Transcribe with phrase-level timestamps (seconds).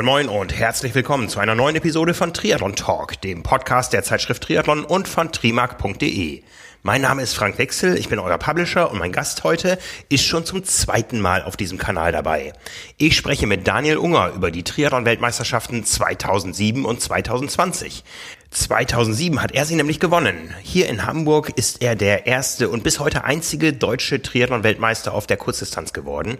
[0.00, 4.02] Moin Moin und herzlich willkommen zu einer neuen Episode von Triathlon Talk, dem Podcast der
[4.02, 6.42] Zeitschrift Triathlon und von trimark.de.
[6.82, 9.78] Mein Name ist Frank Wechsel, ich bin euer Publisher und mein Gast heute
[10.08, 12.54] ist schon zum zweiten Mal auf diesem Kanal dabei.
[12.96, 18.02] Ich spreche mit Daniel Unger über die Triathlon-Weltmeisterschaften 2007 und 2020.
[18.48, 20.54] 2007 hat er sie nämlich gewonnen.
[20.62, 25.36] Hier in Hamburg ist er der erste und bis heute einzige deutsche Triathlon-Weltmeister auf der
[25.36, 26.38] Kurzdistanz geworden.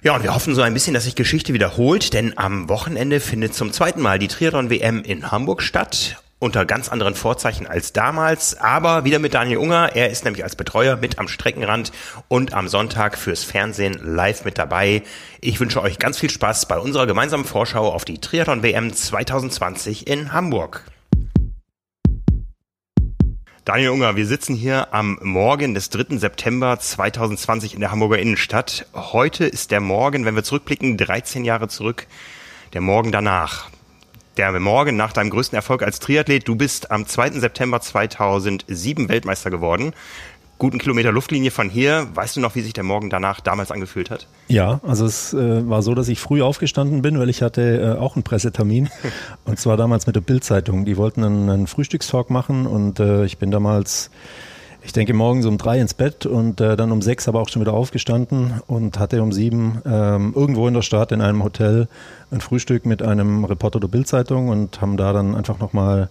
[0.00, 3.54] Ja, und wir hoffen so ein bisschen, dass sich Geschichte wiederholt, denn am Wochenende findet
[3.54, 9.04] zum zweiten Mal die Triathlon-WM in Hamburg statt unter ganz anderen Vorzeichen als damals, aber
[9.04, 9.96] wieder mit Daniel Unger.
[9.96, 11.90] Er ist nämlich als Betreuer mit am Streckenrand
[12.28, 15.02] und am Sonntag fürs Fernsehen live mit dabei.
[15.40, 20.06] Ich wünsche euch ganz viel Spaß bei unserer gemeinsamen Vorschau auf die Triathlon WM 2020
[20.06, 20.84] in Hamburg.
[23.68, 26.16] Daniel Unger, wir sitzen hier am Morgen des 3.
[26.16, 28.86] September 2020 in der Hamburger Innenstadt.
[28.94, 32.06] Heute ist der Morgen, wenn wir zurückblicken, 13 Jahre zurück,
[32.72, 33.68] der Morgen danach
[34.38, 36.48] der Morgen nach deinem größten Erfolg als Triathlet.
[36.48, 37.32] Du bist am 2.
[37.32, 39.92] September 2007 Weltmeister geworden.
[40.58, 42.08] Guten Kilometer Luftlinie von hier.
[42.14, 44.26] Weißt du noch, wie sich der Morgen danach damals angefühlt hat?
[44.48, 48.00] Ja, also es äh, war so, dass ich früh aufgestanden bin, weil ich hatte äh,
[48.00, 48.88] auch einen Pressetermin.
[49.44, 50.84] und zwar damals mit der Bildzeitung.
[50.84, 54.10] Die wollten einen, einen Frühstückstalk machen und äh, ich bin damals
[54.82, 57.60] ich denke morgens um drei ins Bett und äh, dann um sechs aber auch schon
[57.60, 61.88] wieder aufgestanden und hatte um sieben ähm, irgendwo in der Stadt in einem Hotel
[62.30, 66.08] ein Frühstück mit einem Reporter der Bildzeitung und haben da dann einfach nochmal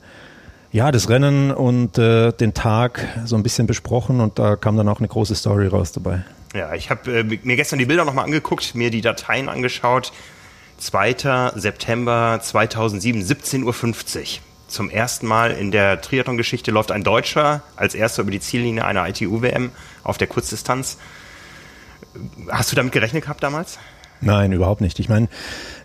[0.72, 4.88] ja, das Rennen und äh, den Tag so ein bisschen besprochen und da kam dann
[4.90, 6.24] auch eine große Story raus dabei.
[6.54, 10.12] Ja, ich habe äh, mir gestern die Bilder nochmal angeguckt, mir die Dateien angeschaut.
[10.78, 11.52] 2.
[11.56, 13.74] September 2007, 17.50 Uhr
[14.68, 19.08] zum ersten Mal in der Triathlon-Geschichte läuft ein Deutscher als erster über die Ziellinie einer
[19.08, 19.72] ITU-WM
[20.04, 20.98] auf der Kurzdistanz.
[22.50, 23.80] Hast du damit gerechnet gehabt damals?
[24.20, 25.00] Nein, überhaupt nicht.
[25.00, 25.30] Ich meine,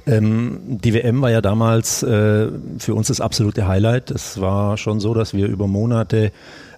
[0.07, 2.49] ähm, die WM war ja damals äh,
[2.79, 4.11] für uns das absolute Highlight.
[4.11, 6.33] Es war schon so, dass wir über Monate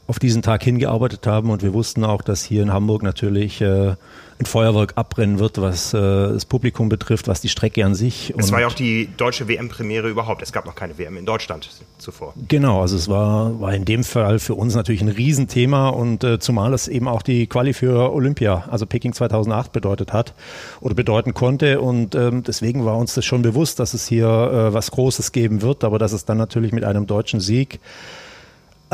[0.06, 3.94] auf diesen Tag hingearbeitet haben und wir wussten auch, dass hier in Hamburg natürlich äh,
[4.38, 8.34] ein Feuerwerk abbrennen wird, was äh, das Publikum betrifft, was die Strecke an sich.
[8.36, 10.42] Es war ja auch die deutsche WM-Premiere überhaupt.
[10.42, 12.34] Es gab noch keine WM in Deutschland zuvor.
[12.48, 16.38] Genau, also es war, war in dem Fall für uns natürlich ein Riesenthema und äh,
[16.38, 20.34] zumal es eben auch die Quali für Olympia, also Peking 2008 bedeutet hat
[20.80, 24.74] oder bedeuten konnte und ähm, deswegen war uns das schon bewusst, dass es hier äh,
[24.74, 27.80] was Großes geben wird, aber dass es dann natürlich mit einem deutschen Sieg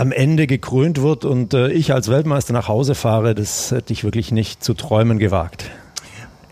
[0.00, 4.02] am Ende gekrönt wird und äh, ich als Weltmeister nach Hause fahre, das hätte ich
[4.02, 5.70] wirklich nicht zu träumen gewagt.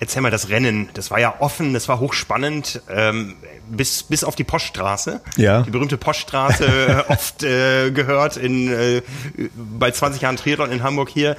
[0.00, 0.90] Erzähl mal das Rennen.
[0.92, 3.36] Das war ja offen, das war hochspannend, ähm,
[3.66, 5.22] bis, bis auf die Poststraße.
[5.36, 5.62] Ja.
[5.62, 9.00] Die berühmte Poststraße, äh, oft äh, gehört in äh,
[9.56, 11.34] bei 20 Jahren Triathlon in Hamburg hier.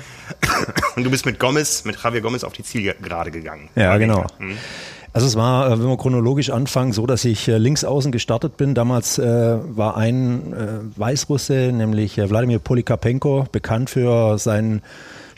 [0.95, 3.69] Und du bist mit Gomez, mit Javier Gomez auf die Zielgerade gegangen.
[3.75, 4.25] Ja, genau.
[4.39, 4.57] Mhm.
[5.19, 8.55] Also es war, äh, wenn wir chronologisch anfangen, so, dass ich äh, links außen gestartet
[8.55, 8.73] bin.
[8.73, 10.53] Damals äh, war ein
[10.95, 14.81] Weißrusse, nämlich Wladimir Polikarpenko, bekannt für seinen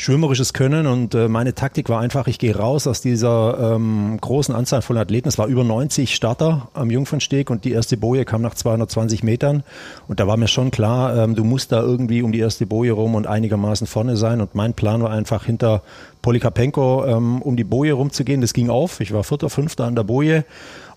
[0.02, 4.56] schwimmerisches Können und äh, meine Taktik war einfach, ich gehe raus aus dieser ähm, großen
[4.56, 5.28] Anzahl von Athleten.
[5.28, 9.62] Es war über 90 Starter am Jungfernsteg und die erste Boje kam nach 220 Metern
[10.08, 12.94] und da war mir schon klar, ähm, du musst da irgendwie um die erste Boje
[12.94, 15.84] rum und einigermaßen vorne sein und mein Plan war einfach hinter
[16.24, 18.42] Polikapenko ähm, um die Boje rumzugehen.
[18.42, 19.02] Das ging auf.
[19.02, 20.46] Ich war Vierter, Fünfter an der Boje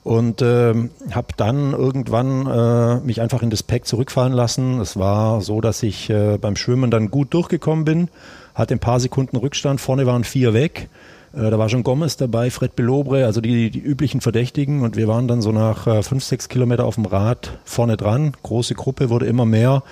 [0.02, 0.72] und äh,
[1.10, 4.80] habe dann irgendwann äh, mich einfach in das Pack zurückfallen lassen.
[4.80, 8.08] Es war so, dass ich äh, beim Schwimmen dann gut durchgekommen bin,
[8.54, 10.88] hatte ein paar Sekunden Rückstand, vorne waren vier weg.
[11.34, 14.82] Äh, da war schon Gomez dabei, Fred Belobre, also die, die üblichen Verdächtigen.
[14.82, 18.32] Und wir waren dann so nach äh, fünf, sechs Kilometer auf dem Rad vorne dran.
[18.42, 19.82] Große Gruppe wurde immer mehr.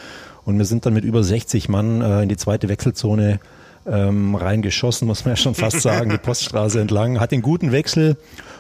[0.45, 3.41] Und wir sind dann mit über 60 Mann äh, in die zweite Wechselzone
[3.87, 7.21] ähm, reingeschossen, muss man ja schon fast sagen, die Poststraße entlang.
[7.21, 8.17] Hat den guten Wechsel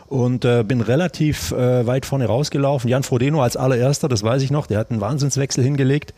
[0.08, 2.90] und äh, bin relativ äh, weit vorne rausgelaufen.
[2.90, 6.12] Jan Frodeno als allererster, das weiß ich noch, der hat einen Wahnsinnswechsel hingelegt.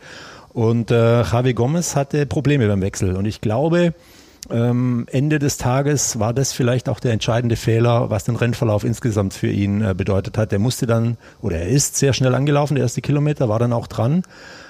[0.55, 3.17] Und äh, Javi Gomez hatte Probleme beim Wechsel.
[3.17, 3.93] Und ich glaube,
[4.49, 9.33] ähm, Ende des Tages war das vielleicht auch der entscheidende Fehler, was den Rennverlauf insgesamt
[9.33, 10.53] für ihn äh, bedeutet hat.
[10.53, 13.87] Der musste dann, oder er ist sehr schnell angelaufen, der erste Kilometer, war dann auch
[13.87, 14.23] dran.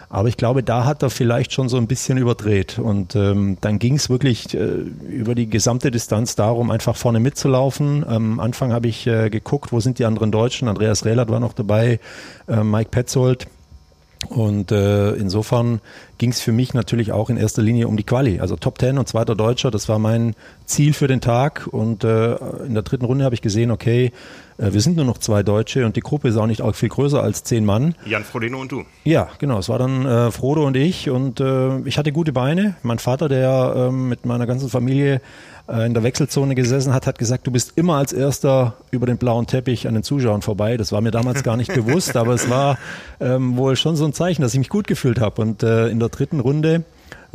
[0.09, 2.79] Aber ich glaube, da hat er vielleicht schon so ein bisschen überdreht.
[2.79, 8.03] Und ähm, dann ging es wirklich äh, über die gesamte Distanz darum, einfach vorne mitzulaufen.
[8.07, 10.67] Am Anfang habe ich äh, geguckt, wo sind die anderen Deutschen.
[10.67, 11.99] Andreas Rehlert war noch dabei,
[12.47, 13.45] äh, Mike Petzold.
[14.25, 15.80] Und äh, insofern
[16.18, 18.39] ging es für mich natürlich auch in erster Linie um die Quali.
[18.39, 20.36] Also Top 10 und zweiter Deutscher, das war mein
[20.66, 21.68] Ziel für den Tag.
[21.72, 22.36] Und äh,
[22.66, 24.12] in der dritten Runde habe ich gesehen, okay,
[24.57, 26.89] äh, wir sind nur noch zwei Deutsche und die Gruppe ist auch nicht auch viel
[26.89, 27.95] größer als zehn Mann.
[28.06, 28.83] Jan Frodeno und du.
[29.04, 29.60] Ja, genau.
[29.60, 32.75] Es war dann äh, Frodo und ich und äh, ich hatte gute Beine.
[32.83, 35.22] Mein Vater, der äh, mit meiner ganzen Familie
[35.67, 39.47] in der Wechselzone gesessen hat, hat gesagt, du bist immer als erster über den blauen
[39.47, 40.77] Teppich an den Zuschauern vorbei.
[40.77, 42.77] Das war mir damals gar nicht bewusst, aber es war
[43.19, 45.41] ähm, wohl schon so ein Zeichen, dass ich mich gut gefühlt habe.
[45.41, 46.83] Und äh, in der dritten Runde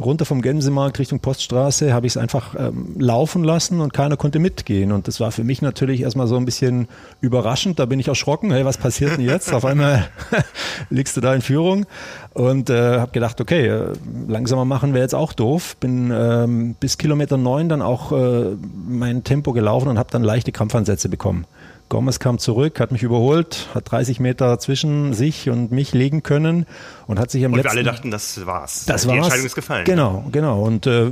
[0.01, 4.39] runter vom Gänsemarkt Richtung Poststraße habe ich es einfach ähm, laufen lassen und keiner konnte
[4.39, 4.93] mitgehen.
[4.93, 6.89] Und das war für mich natürlich erstmal so ein bisschen
[7.21, 7.79] überraschend.
[7.79, 8.51] Da bin ich erschrocken.
[8.51, 9.53] Hey, was passiert denn jetzt?
[9.53, 10.09] Auf einmal
[10.91, 11.87] liegst du da in Führung
[12.33, 13.93] und äh, habe gedacht, okay, äh,
[14.27, 15.77] langsamer machen wäre jetzt auch doof.
[15.77, 18.57] Bin ähm, bis Kilometer neun dann auch äh,
[18.89, 21.47] mein Tempo gelaufen und habe dann leichte Krampfansätze bekommen.
[21.91, 26.65] Gomez kam zurück, hat mich überholt, hat 30 Meter zwischen sich und mich legen können
[27.09, 27.79] und hat sich am und letzten...
[27.79, 28.85] Und wir alle dachten, das war's.
[28.87, 29.19] Das Die war's.
[29.19, 29.85] Entscheidung ist gefallen.
[29.85, 30.63] Genau, genau.
[30.63, 31.11] Und äh,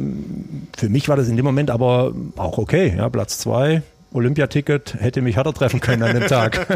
[0.77, 2.95] für mich war das in dem Moment aber auch okay.
[2.97, 3.83] Ja, Platz zwei,
[4.13, 6.69] Olympiaticket hätte mich härter treffen können an dem Tag.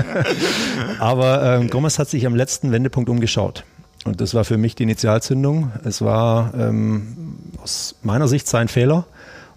[0.98, 3.62] aber ähm, Gomez hat sich am letzten Wendepunkt umgeschaut.
[4.04, 5.70] Und das war für mich die Initialzündung.
[5.84, 9.06] Es war ähm, aus meiner Sicht sein Fehler.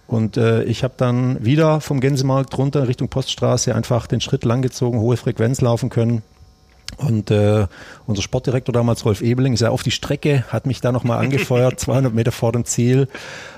[0.07, 5.00] Und äh, ich habe dann wieder vom Gänsemarkt runter Richtung Poststraße einfach den Schritt langgezogen,
[5.00, 6.22] hohe Frequenz laufen können.
[6.98, 7.68] Und äh,
[8.06, 11.80] unser Sportdirektor damals, Rolf Ebeling, ist ja auf die Strecke, hat mich da nochmal angefeuert,
[11.80, 13.07] 200 Meter vor dem Ziel.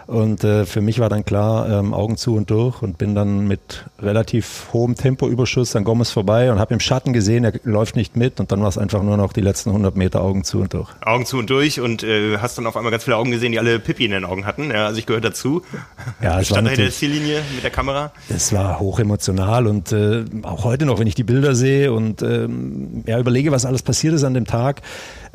[0.07, 3.45] Und äh, für mich war dann klar, ähm, Augen zu und durch und bin dann
[3.45, 8.15] mit relativ hohem Tempoüberschuss an Gomez vorbei und habe im Schatten gesehen, er läuft nicht
[8.15, 10.73] mit und dann war es einfach nur noch die letzten 100 Meter Augen zu und
[10.73, 10.89] durch.
[11.01, 13.59] Augen zu und durch und äh, hast dann auf einmal ganz viele Augen gesehen, die
[13.59, 14.71] alle Pipi in den Augen hatten.
[14.71, 15.61] Ja, also ich gehöre dazu.
[16.21, 18.13] Ja, es Stand war der Ziellinie mit der Kamera.
[18.29, 23.03] Es war hochemotional und äh, auch heute noch, wenn ich die Bilder sehe und ähm,
[23.05, 24.81] ja, überlege, was alles passiert ist an dem Tag,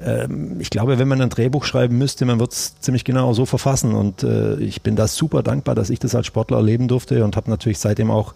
[0.05, 3.47] ähm, ich glaube, wenn man ein Drehbuch schreiben müsste, man wird es ziemlich genau so
[3.47, 3.95] verfassen.
[3.95, 7.37] Und äh, ich bin da super dankbar, dass ich das als Sportler erleben durfte und
[7.37, 8.35] habe natürlich seitdem auch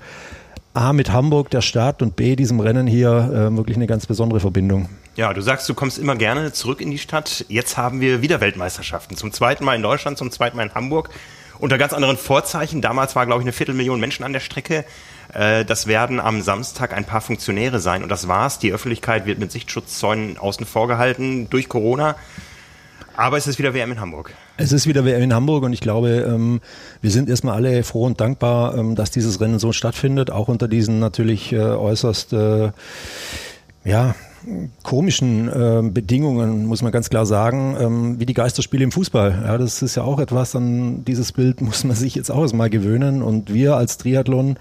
[0.75, 4.41] A mit Hamburg, der Stadt und B diesem Rennen hier äh, wirklich eine ganz besondere
[4.41, 4.91] Verbindung.
[5.17, 7.47] Ja, du sagst, du kommst immer gerne zurück in die Stadt.
[7.49, 9.17] Jetzt haben wir wieder Weltmeisterschaften.
[9.17, 11.09] Zum zweiten Mal in Deutschland, zum zweiten Mal in Hamburg.
[11.59, 12.83] Unter ganz anderen Vorzeichen.
[12.83, 14.85] Damals war, glaube ich, eine Viertelmillion Menschen an der Strecke.
[15.37, 18.59] Äh, das werden am Samstag ein paar Funktionäre sein und das war's.
[18.59, 22.17] Die Öffentlichkeit wird mit Sichtschutzzäunen außen vor gehalten durch Corona.
[23.17, 24.33] Aber es ist wieder WM in Hamburg.
[24.56, 26.61] Es ist wieder WM in Hamburg und ich glaube, ähm,
[27.03, 30.69] wir sind erstmal alle froh und dankbar, ähm, dass dieses Rennen so stattfindet, auch unter
[30.69, 32.71] diesen natürlich äh, äußerst äh,
[33.85, 34.15] ja,
[34.82, 39.43] komischen äh, Bedingungen, muss man ganz klar sagen, ähm, wie die Geisterspiele im Fußball.
[39.44, 42.70] Ja, das ist ja auch etwas, an dieses Bild muss man sich jetzt auch erstmal
[42.70, 43.22] gewöhnen.
[43.22, 44.56] Und wir als Triathlon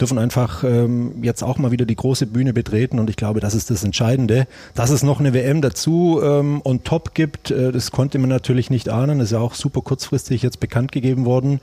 [0.00, 2.98] dürfen einfach ähm, jetzt auch mal wieder die große Bühne betreten.
[2.98, 4.46] Und ich glaube, das ist das Entscheidende.
[4.74, 8.70] Dass es noch eine WM dazu ähm, on top gibt, äh, das konnte man natürlich
[8.70, 9.18] nicht ahnen.
[9.18, 11.60] Das ist ja auch super kurzfristig jetzt bekannt gegeben worden.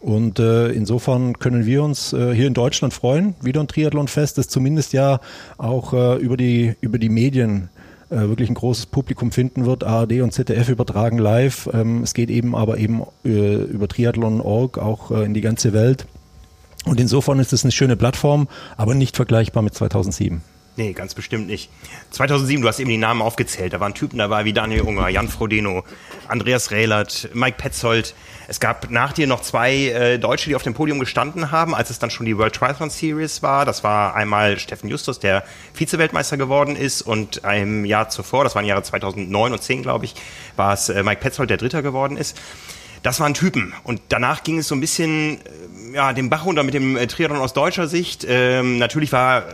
[0.00, 4.48] Und äh, insofern können wir uns äh, hier in Deutschland freuen, wieder ein Triathlonfest, das
[4.48, 5.20] zumindest ja
[5.58, 7.68] auch äh, über, die, über die Medien
[8.08, 9.84] äh, wirklich ein großes Publikum finden wird.
[9.84, 11.68] ARD und ZDF übertragen live.
[11.72, 16.06] Ähm, es geht eben aber eben äh, über Triathlon.org auch äh, in die ganze Welt.
[16.86, 18.48] Und insofern ist es eine schöne Plattform,
[18.78, 20.40] aber nicht vergleichbar mit 2007.
[20.80, 21.68] Nee, ganz bestimmt nicht.
[22.08, 23.74] 2007, du hast eben die Namen aufgezählt.
[23.74, 25.84] Da waren Typen dabei wie Daniel Unger, Jan Frodeno,
[26.26, 28.14] Andreas Rehlert, Mike Petzold.
[28.48, 31.90] Es gab nach dir noch zwei äh, Deutsche, die auf dem Podium gestanden haben, als
[31.90, 33.66] es dann schon die World Triathlon Series war.
[33.66, 35.44] Das war einmal Steffen Justus, der
[35.74, 40.14] Vize-Weltmeister geworden ist und im Jahr zuvor, das waren Jahre 2009 und 10, glaube ich,
[40.56, 42.40] war es äh, Mike Petzold, der Dritter geworden ist.
[43.02, 43.74] Das waren Typen.
[43.82, 45.40] Und danach ging es so ein bisschen
[45.92, 48.26] äh, ja, den Bach runter mit dem äh, Triathlon aus deutscher Sicht.
[48.26, 49.44] Ähm, natürlich war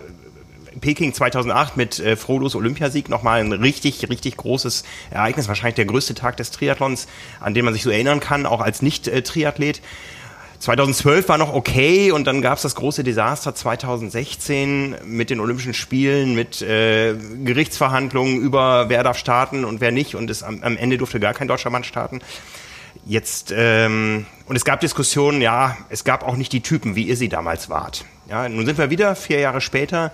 [0.80, 5.48] Peking 2008 mit äh, Frodos Olympiasieg nochmal ein richtig, richtig großes Ereignis.
[5.48, 7.06] Wahrscheinlich der größte Tag des Triathlons,
[7.40, 9.80] an den man sich so erinnern kann, auch als Nicht-Triathlet.
[10.58, 15.74] 2012 war noch okay und dann gab es das große Desaster 2016 mit den Olympischen
[15.74, 17.14] Spielen, mit äh,
[17.44, 21.34] Gerichtsverhandlungen über wer darf starten und wer nicht und es, am, am Ende durfte gar
[21.34, 22.20] kein deutscher Mann starten.
[23.04, 27.16] Jetzt ähm, und es gab Diskussionen, ja, es gab auch nicht die Typen, wie ihr
[27.16, 28.04] sie damals wart.
[28.28, 30.12] Ja, nun sind wir wieder vier Jahre später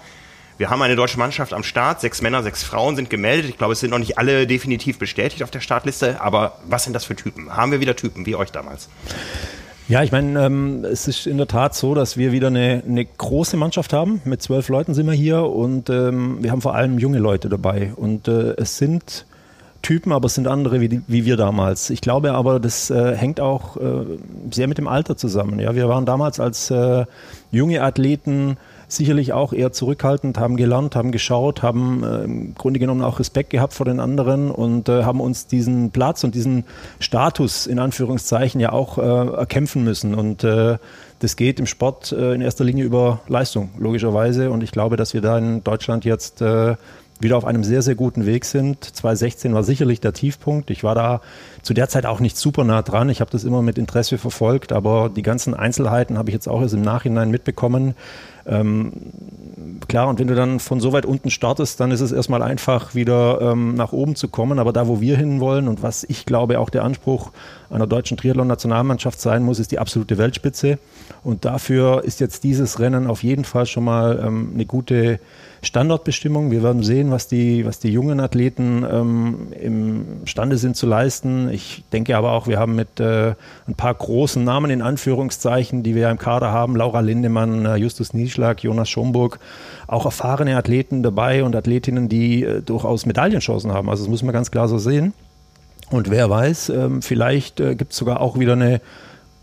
[0.59, 2.01] wir haben eine deutsche Mannschaft am Start.
[2.01, 3.51] Sechs Männer, sechs Frauen sind gemeldet.
[3.51, 6.21] Ich glaube, es sind noch nicht alle definitiv bestätigt auf der Startliste.
[6.21, 7.55] Aber was sind das für Typen?
[7.57, 8.89] Haben wir wieder Typen wie euch damals?
[9.89, 13.05] Ja, ich meine, ähm, es ist in der Tat so, dass wir wieder eine, eine
[13.05, 14.23] große Mannschaft haben.
[14.25, 17.93] Mit zwölf Leuten sind wir hier und ähm, wir haben vor allem junge Leute dabei.
[17.97, 19.27] Und äh, es sind
[19.83, 21.91] Typen, aber es sind andere wie, wie wir damals.
[21.91, 24.05] Ich glaube aber, das äh, hängt auch äh,
[24.51, 25.59] sehr mit dem Alter zusammen.
[25.59, 27.05] Ja, wir waren damals als äh,
[27.51, 28.57] junge Athleten
[28.97, 33.51] sicherlich auch eher zurückhaltend, haben gelernt, haben geschaut, haben äh, im Grunde genommen auch Respekt
[33.51, 36.65] gehabt vor den anderen und äh, haben uns diesen Platz und diesen
[37.01, 40.15] Status in Anführungszeichen ja auch äh, erkämpfen müssen.
[40.15, 40.79] Und äh,
[41.19, 44.51] das geht im Sport äh, in erster Linie über Leistung, logischerweise.
[44.51, 46.75] Und ich glaube, dass wir da in Deutschland jetzt äh,
[47.23, 48.85] wieder auf einem sehr, sehr guten Weg sind.
[48.85, 50.71] 2016 war sicherlich der Tiefpunkt.
[50.71, 51.21] Ich war da
[51.63, 53.09] zu der Zeit auch nicht super nah dran.
[53.09, 56.61] Ich habe das immer mit Interesse verfolgt, aber die ganzen Einzelheiten habe ich jetzt auch
[56.61, 57.95] erst im Nachhinein mitbekommen.
[58.47, 58.93] Ähm,
[59.89, 62.95] klar, und wenn du dann von so weit unten startest, dann ist es erstmal einfach,
[62.95, 64.59] wieder ähm, nach oben zu kommen.
[64.59, 67.33] Aber da, wo wir hinwollen und was ich glaube auch der Anspruch
[67.73, 70.79] einer deutschen Triathlon-Nationalmannschaft sein muss, ist die absolute Weltspitze.
[71.25, 75.19] Und dafür ist jetzt dieses Rennen auf jeden Fall schon mal ähm, eine gute
[75.63, 76.51] Standortbestimmung.
[76.51, 81.49] Wir werden sehen, was die, was die jungen Athleten ähm, imstande sind zu leisten.
[81.51, 83.35] Ich denke aber auch, wir haben mit äh,
[83.69, 88.13] ein paar großen Namen in Anführungszeichen, die wir im Kader haben, Laura Lindemann, äh, Justus
[88.13, 89.39] Nieschlag, Jonas Schomburg,
[89.87, 93.89] auch erfahrene Athleten dabei und Athletinnen, die äh, durchaus Medaillenchancen haben.
[93.89, 95.15] Also das muss man ganz klar so sehen.
[95.93, 98.81] Und wer weiß, ähm, vielleicht äh, gibt es sogar auch wieder eine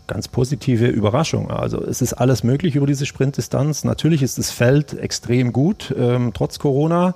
[0.08, 1.48] ganz positive Überraschung.
[1.48, 3.84] Also es ist alles möglich über diese Sprintdistanz.
[3.84, 7.14] Natürlich ist das Feld extrem gut, ähm, trotz Corona.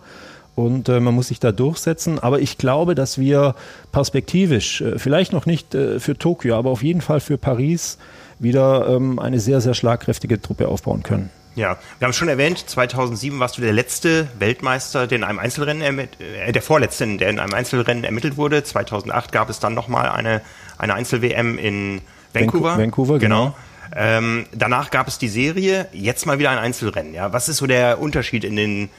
[0.55, 2.21] Und äh, man muss sich da durchsetzen.
[2.21, 3.57] Aber ich glaube, dass wir
[3.91, 7.99] perspektivisch, äh, vielleicht noch nicht für Tokio, aber auf jeden Fall für Paris,
[8.39, 11.31] wieder ähm, eine sehr, sehr schlagkräftige Truppe aufbauen können.
[11.57, 16.09] Ja, wir haben schon erwähnt, 2007 warst du der letzte Weltmeister, der in einem Einzelrennen,
[16.19, 18.65] äh, der vorletzte, der in einem Einzelrennen ermittelt wurde.
[18.65, 20.41] 2008 gab es dann nochmal eine,
[20.79, 22.01] eine Einzel-WM in
[22.33, 22.77] Vancouver.
[22.77, 23.45] Vancouver, genau.
[23.47, 23.57] genau.
[23.97, 27.15] Ähm, danach gab es die Serie, jetzt mal wieder ein Einzelrennen.
[27.15, 28.91] Ja, was ist so der Unterschied in den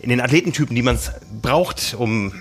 [0.00, 0.98] in den Athletentypen, die man
[1.40, 2.32] braucht, um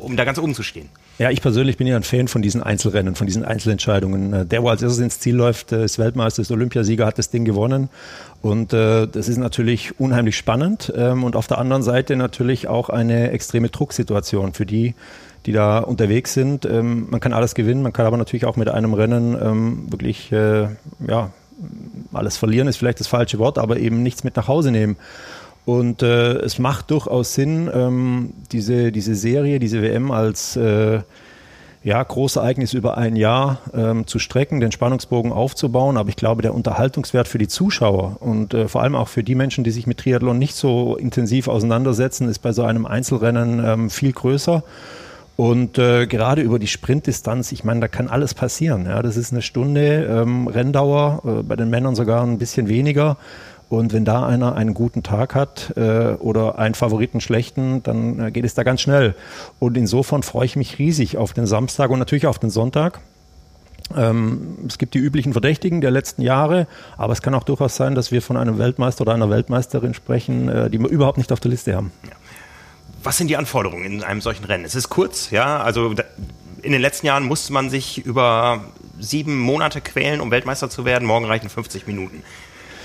[0.00, 0.88] um da ganz oben zu stehen?
[1.20, 4.32] Ja, ich persönlich bin ja ein Fan von diesen Einzelrennen, von diesen Einzelentscheidungen.
[4.32, 7.28] Äh, der, wo als erstes ins Ziel läuft, äh, ist Weltmeister, ist Olympiasieger, hat das
[7.28, 7.90] Ding gewonnen.
[8.40, 12.88] Und äh, das ist natürlich unheimlich spannend ähm, und auf der anderen Seite natürlich auch
[12.88, 14.94] eine extreme Drucksituation für die,
[15.44, 16.64] die da unterwegs sind.
[16.64, 20.32] Ähm, man kann alles gewinnen, man kann aber natürlich auch mit einem Rennen ähm, wirklich,
[20.32, 20.68] äh,
[21.06, 21.32] ja,
[22.14, 24.96] alles verlieren ist vielleicht das falsche Wort, aber eben nichts mit nach Hause nehmen.
[25.70, 30.98] Und äh, es macht durchaus Sinn, ähm, diese, diese Serie, diese WM als äh,
[31.84, 35.96] ja, Großereignis über ein Jahr ähm, zu strecken, den Spannungsbogen aufzubauen.
[35.96, 39.36] Aber ich glaube, der Unterhaltungswert für die Zuschauer und äh, vor allem auch für die
[39.36, 43.90] Menschen, die sich mit Triathlon nicht so intensiv auseinandersetzen, ist bei so einem Einzelrennen ähm,
[43.90, 44.64] viel größer.
[45.36, 48.86] Und äh, gerade über die Sprintdistanz, ich meine, da kann alles passieren.
[48.86, 53.18] Ja, das ist eine Stunde ähm, Renndauer, äh, bei den Männern sogar ein bisschen weniger.
[53.70, 58.30] Und wenn da einer einen guten Tag hat äh, oder einen Favoriten schlechten, dann äh,
[58.32, 59.14] geht es da ganz schnell.
[59.60, 62.98] Und insofern freue ich mich riesig auf den Samstag und natürlich auf den Sonntag.
[63.96, 67.94] Ähm, es gibt die üblichen Verdächtigen der letzten Jahre, aber es kann auch durchaus sein,
[67.94, 71.38] dass wir von einem Weltmeister oder einer Weltmeisterin sprechen, äh, die wir überhaupt nicht auf
[71.38, 71.92] der Liste haben.
[73.04, 74.64] Was sind die Anforderungen in einem solchen Rennen?
[74.64, 75.94] Es ist kurz, ja, also
[76.62, 78.64] in den letzten Jahren musste man sich über
[78.98, 81.06] sieben Monate quälen, um Weltmeister zu werden.
[81.06, 82.24] Morgen reichen 50 Minuten.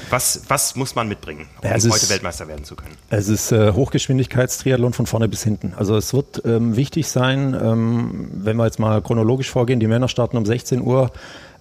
[0.10, 2.96] Was, was muss man mitbringen, um ja, heute Weltmeister werden zu können?
[3.10, 5.74] Es ist äh, Hochgeschwindigkeitstriathlon von vorne bis hinten.
[5.76, 10.08] Also es wird ähm, wichtig sein, ähm, wenn wir jetzt mal chronologisch vorgehen, die Männer
[10.08, 11.12] starten um 16 Uhr.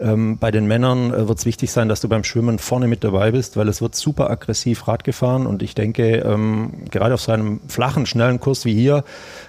[0.00, 3.04] Ähm, bei den Männern äh, wird es wichtig sein, dass du beim Schwimmen vorne mit
[3.04, 7.20] dabei bist, weil es wird super aggressiv Rad gefahren und ich denke, ähm, gerade auf
[7.20, 9.04] so einem flachen, schnellen Kurs wie hier,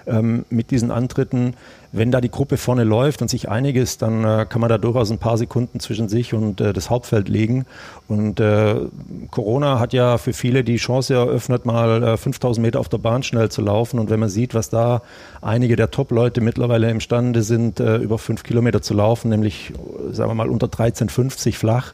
[0.06, 1.54] ähm, mit diesen Antritten,
[1.96, 4.78] wenn da die Gruppe vorne läuft und sich einig ist, dann äh, kann man da
[4.78, 7.66] durchaus ein paar Sekunden zwischen sich und äh, das Hauptfeld legen.
[8.08, 8.76] Und äh,
[9.30, 13.22] Corona hat ja für viele die Chance eröffnet, mal 5000 äh, Meter auf der Bahn
[13.22, 13.98] schnell zu laufen.
[13.98, 15.02] Und wenn man sieht, was da
[15.42, 19.72] einige der Top-Leute mittlerweile imstande sind, äh, über fünf Kilometer zu laufen, nämlich,
[20.12, 21.92] sagen wir mal, unter 13,50 flach,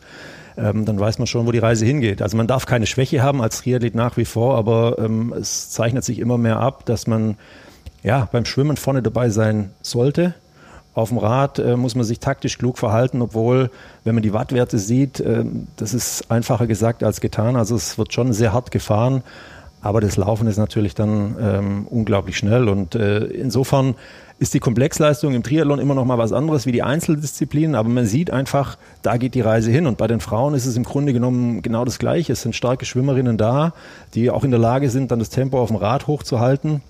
[0.56, 2.22] ähm, dann weiß man schon, wo die Reise hingeht.
[2.22, 6.04] Also man darf keine Schwäche haben als Triathlet nach wie vor, aber ähm, es zeichnet
[6.04, 7.36] sich immer mehr ab, dass man
[8.02, 10.34] ja, beim Schwimmen vorne dabei sein sollte.
[10.94, 13.70] Auf dem Rad äh, muss man sich taktisch klug verhalten, obwohl,
[14.04, 15.44] wenn man die Wattwerte sieht, äh,
[15.76, 17.56] das ist einfacher gesagt als getan.
[17.56, 19.22] Also es wird schon sehr hart gefahren,
[19.80, 22.68] aber das Laufen ist natürlich dann ähm, unglaublich schnell.
[22.68, 23.94] Und äh, insofern
[24.38, 28.04] ist die Komplexleistung im Triathlon immer noch mal was anderes wie die Einzeldisziplinen, aber man
[28.04, 29.86] sieht einfach, da geht die Reise hin.
[29.86, 32.34] Und bei den Frauen ist es im Grunde genommen genau das Gleiche.
[32.34, 33.72] Es sind starke Schwimmerinnen da,
[34.14, 36.82] die auch in der Lage sind, dann das Tempo auf dem Rad hochzuhalten.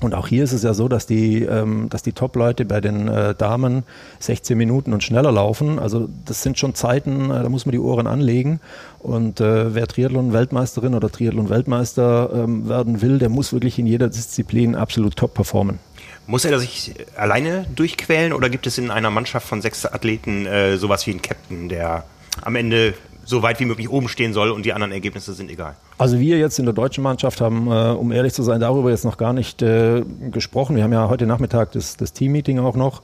[0.00, 3.08] Und auch hier ist es ja so, dass die, ähm, dass die Top-Leute bei den
[3.08, 3.82] äh, Damen
[4.20, 5.80] 16 Minuten und schneller laufen.
[5.80, 8.60] Also das sind schon Zeiten, äh, da muss man die Ohren anlegen.
[9.00, 14.76] Und äh, wer Triathlon-Weltmeisterin oder Triathlon-Weltmeister ähm, werden will, der muss wirklich in jeder Disziplin
[14.76, 15.80] absolut top performen.
[16.28, 20.76] Muss er sich alleine durchquälen oder gibt es in einer Mannschaft von sechs Athleten äh,
[20.76, 22.04] sowas wie einen Captain, der
[22.42, 22.94] am Ende
[23.28, 25.76] so weit wie möglich oben stehen soll und die anderen Ergebnisse sind egal.
[25.98, 29.04] Also wir jetzt in der deutschen Mannschaft haben, äh, um ehrlich zu sein, darüber jetzt
[29.04, 30.76] noch gar nicht äh, gesprochen.
[30.76, 33.02] Wir haben ja heute Nachmittag das, das Team-Meeting auch noch.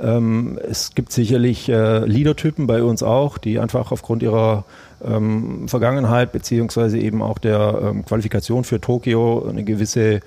[0.00, 4.64] Ähm, es gibt sicherlich äh, Leadertypen bei uns auch, die einfach aufgrund ihrer
[5.04, 10.20] ähm, Vergangenheit beziehungsweise eben auch der ähm, Qualifikation für Tokio eine gewisse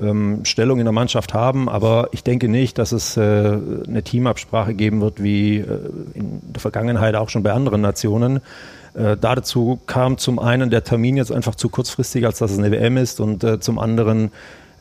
[0.00, 1.68] ähm, Stellung in der Mannschaft haben.
[1.68, 5.66] Aber ich denke nicht, dass es äh, eine Teamabsprache geben wird, wie äh,
[6.14, 8.40] in der Vergangenheit auch schon bei anderen Nationen.
[8.94, 12.70] Äh, dazu kam zum einen der Termin jetzt einfach zu kurzfristig, als dass es eine
[12.70, 14.30] WM ist, und äh, zum anderen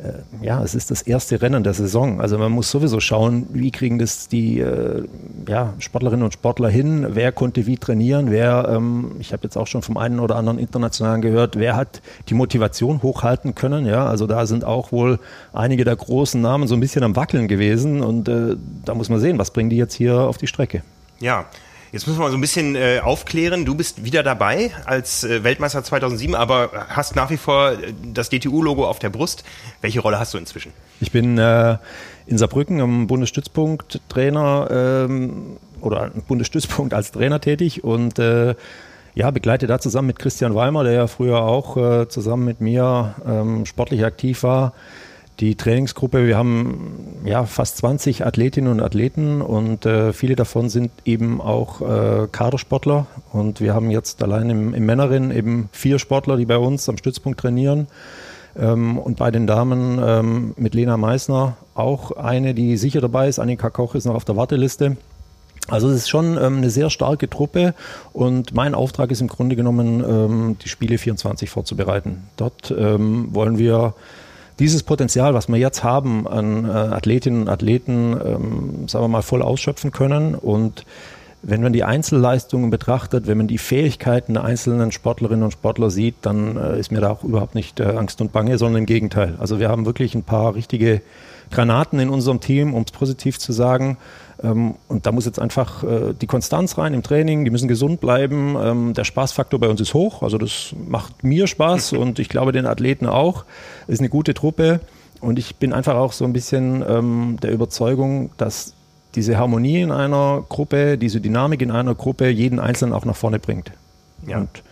[0.03, 2.21] äh, ja, es ist das erste Rennen der Saison.
[2.21, 5.05] Also man muss sowieso schauen, wie kriegen das die äh,
[5.47, 9.67] ja, Sportlerinnen und Sportler hin, wer konnte wie trainieren, wer, ähm, ich habe jetzt auch
[9.67, 13.85] schon vom einen oder anderen Internationalen gehört, wer hat die Motivation hochhalten können.
[13.85, 15.19] Ja, also da sind auch wohl
[15.53, 19.19] einige der großen Namen so ein bisschen am Wackeln gewesen und äh, da muss man
[19.19, 20.81] sehen, was bringen die jetzt hier auf die Strecke.
[21.19, 21.45] Ja,
[21.91, 23.65] Jetzt müssen wir mal so ein bisschen äh, aufklären.
[23.65, 28.29] Du bist wieder dabei als äh, Weltmeister 2007, aber hast nach wie vor äh, das
[28.29, 29.43] DTU-Logo auf der Brust.
[29.81, 30.71] Welche Rolle hast du inzwischen?
[31.01, 31.77] Ich bin äh,
[32.27, 34.69] in Saarbrücken am Bundesstützpunkt Trainer
[35.10, 38.55] ähm, oder Bundesstützpunkt als Trainer tätig und äh,
[39.13, 43.15] ja, begleite da zusammen mit Christian Weimer, der ja früher auch äh, zusammen mit mir
[43.27, 44.71] ähm, sportlich aktiv war,
[45.41, 50.91] die Trainingsgruppe, wir haben ja fast 20 Athletinnen und Athleten und äh, viele davon sind
[51.03, 53.07] eben auch äh, Kadersportler.
[53.33, 56.98] Und wir haben jetzt allein im, im Männerin eben vier Sportler, die bei uns am
[56.98, 57.88] Stützpunkt trainieren.
[58.55, 63.39] Ähm, und bei den Damen ähm, mit Lena Meissner auch eine, die sicher dabei ist.
[63.39, 64.95] Annika Koch ist noch auf der Warteliste.
[65.69, 67.74] Also es ist schon ähm, eine sehr starke Truppe
[68.13, 72.27] und mein Auftrag ist im Grunde genommen, ähm, die Spiele 24 vorzubereiten.
[72.38, 73.95] Dort ähm, wollen wir
[74.61, 79.23] dieses Potenzial, was wir jetzt haben an äh, Athletinnen und Athleten, ähm, sagen wir mal,
[79.23, 80.35] voll ausschöpfen können.
[80.35, 80.85] Und
[81.41, 86.15] wenn man die Einzelleistungen betrachtet, wenn man die Fähigkeiten der einzelnen Sportlerinnen und Sportler sieht,
[86.21, 89.33] dann äh, ist mir da auch überhaupt nicht äh, Angst und Bange, sondern im Gegenteil.
[89.39, 91.01] Also wir haben wirklich ein paar richtige
[91.49, 93.97] Granaten in unserem Team, um es positiv zu sagen.
[94.43, 98.01] Ähm, und da muss jetzt einfach äh, die Konstanz rein im Training, die müssen gesund
[98.01, 98.55] bleiben.
[98.62, 102.51] Ähm, der Spaßfaktor bei uns ist hoch, also das macht mir Spaß und ich glaube
[102.51, 103.45] den Athleten auch.
[103.88, 104.81] Ist eine gute Truppe
[105.19, 108.74] und ich bin einfach auch so ein bisschen ähm, der Überzeugung, dass
[109.15, 113.39] diese Harmonie in einer Gruppe, diese Dynamik in einer Gruppe jeden Einzelnen auch nach vorne
[113.39, 113.72] bringt.
[114.25, 114.39] Ja.
[114.39, 114.63] Und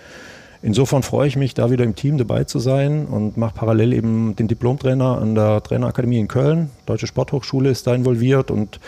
[0.62, 4.36] insofern freue ich mich, da wieder im Team dabei zu sein und mache parallel eben
[4.36, 6.70] den Diplomtrainer an der Trainerakademie in Köln.
[6.86, 8.80] Deutsche Sporthochschule ist da involviert und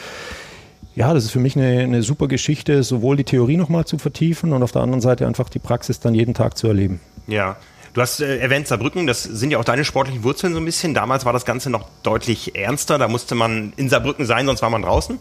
[0.95, 4.53] ja, das ist für mich eine, eine super Geschichte, sowohl die Theorie nochmal zu vertiefen
[4.53, 6.99] und auf der anderen Seite einfach die Praxis dann jeden Tag zu erleben.
[7.27, 7.57] Ja.
[7.93, 10.93] Du hast äh, erwähnt Saarbrücken, das sind ja auch deine sportlichen Wurzeln so ein bisschen.
[10.93, 14.69] Damals war das Ganze noch deutlich ernster, da musste man in Saarbrücken sein, sonst war
[14.69, 15.19] man draußen.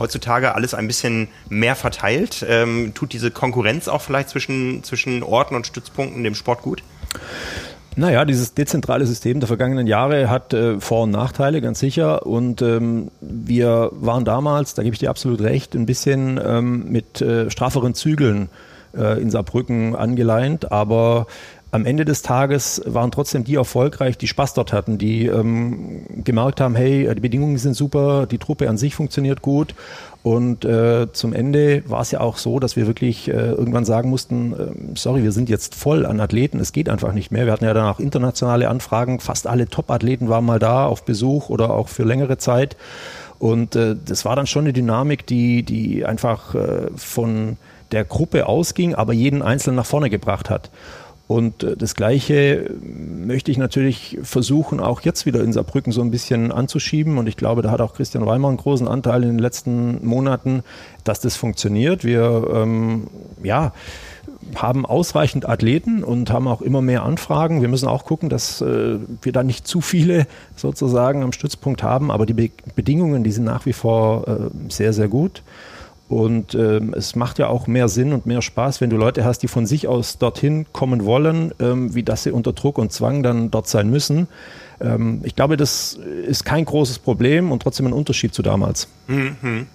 [0.00, 2.44] Heutzutage alles ein bisschen mehr verteilt.
[2.48, 6.82] Ähm, tut diese Konkurrenz auch vielleicht zwischen, zwischen Orten und Stützpunkten dem Sport gut?
[7.98, 12.24] Naja, dieses dezentrale System der vergangenen Jahre hat äh, Vor- und Nachteile, ganz sicher.
[12.28, 17.20] Und ähm, wir waren damals, da gebe ich dir absolut recht, ein bisschen ähm, mit
[17.20, 18.50] äh, strafferen Zügeln
[18.96, 20.70] äh, in Saarbrücken angeleint.
[20.70, 21.26] Aber
[21.70, 26.60] am Ende des Tages waren trotzdem die erfolgreich, die Spaß dort hatten, die ähm, gemerkt
[26.60, 29.74] haben, hey, die Bedingungen sind super, die Truppe an sich funktioniert gut.
[30.22, 34.10] Und äh, zum Ende war es ja auch so, dass wir wirklich äh, irgendwann sagen
[34.10, 37.44] mussten, äh, sorry, wir sind jetzt voll an Athleten, es geht einfach nicht mehr.
[37.44, 41.50] Wir hatten ja dann auch internationale Anfragen, fast alle Top-Athleten waren mal da auf Besuch
[41.50, 42.76] oder auch für längere Zeit.
[43.38, 47.56] Und äh, das war dann schon eine Dynamik, die, die einfach äh, von
[47.92, 50.70] der Gruppe ausging, aber jeden Einzelnen nach vorne gebracht hat.
[51.28, 56.10] Und äh, das Gleiche möchte ich natürlich versuchen, auch jetzt wieder in Saarbrücken so ein
[56.10, 57.18] bisschen anzuschieben.
[57.18, 60.64] Und ich glaube, da hat auch Christian Weimar einen großen Anteil in den letzten Monaten,
[61.04, 62.02] dass das funktioniert.
[62.02, 63.08] Wir, ähm,
[63.42, 63.72] ja,
[64.54, 67.60] haben ausreichend Athleten und haben auch immer mehr Anfragen.
[67.60, 72.10] Wir müssen auch gucken, dass äh, wir da nicht zu viele sozusagen am Stützpunkt haben,
[72.10, 75.42] aber die Be Bedingungen, die sind nach wie vor äh, sehr, sehr gut.
[76.08, 79.40] Und ähm, es macht ja auch mehr Sinn und mehr Spaß, wenn du Leute hast,
[79.40, 83.22] die von sich aus dorthin kommen wollen, ähm, wie dass sie unter Druck und Zwang
[83.22, 84.26] dann dort sein müssen.
[84.80, 88.88] Ähm, ich glaube, das ist kein großes Problem und trotzdem ein Unterschied zu damals.
[89.06, 89.66] Mhm.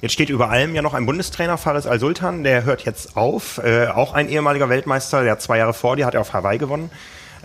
[0.00, 3.58] Jetzt steht über allem ja noch ein Bundestrainer, Faris Al-Sultan, der hört jetzt auf.
[3.58, 6.90] Äh, auch ein ehemaliger Weltmeister, der zwei Jahre vor dir, hat er auf Hawaii gewonnen.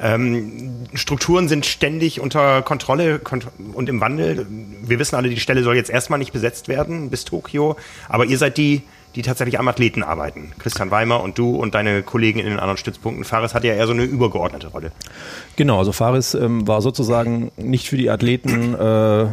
[0.02, 4.46] Ähm, Strukturen sind ständig unter Kontrolle kont und im Wandel.
[4.82, 7.78] Wir wissen alle, die Stelle soll jetzt erstmal nicht besetzt werden bis Tokio,
[8.10, 8.84] aber ihr seid die,
[9.16, 10.52] die tatsächlich am Athleten arbeiten.
[10.60, 13.24] Christian Weimer und du und deine Kollegen in den anderen Stützpunkten.
[13.24, 14.92] Fares hat ja eher so eine übergeordnete Rolle.
[15.56, 19.28] Genau, also Fares ähm, war sozusagen nicht für die Athleten, äh,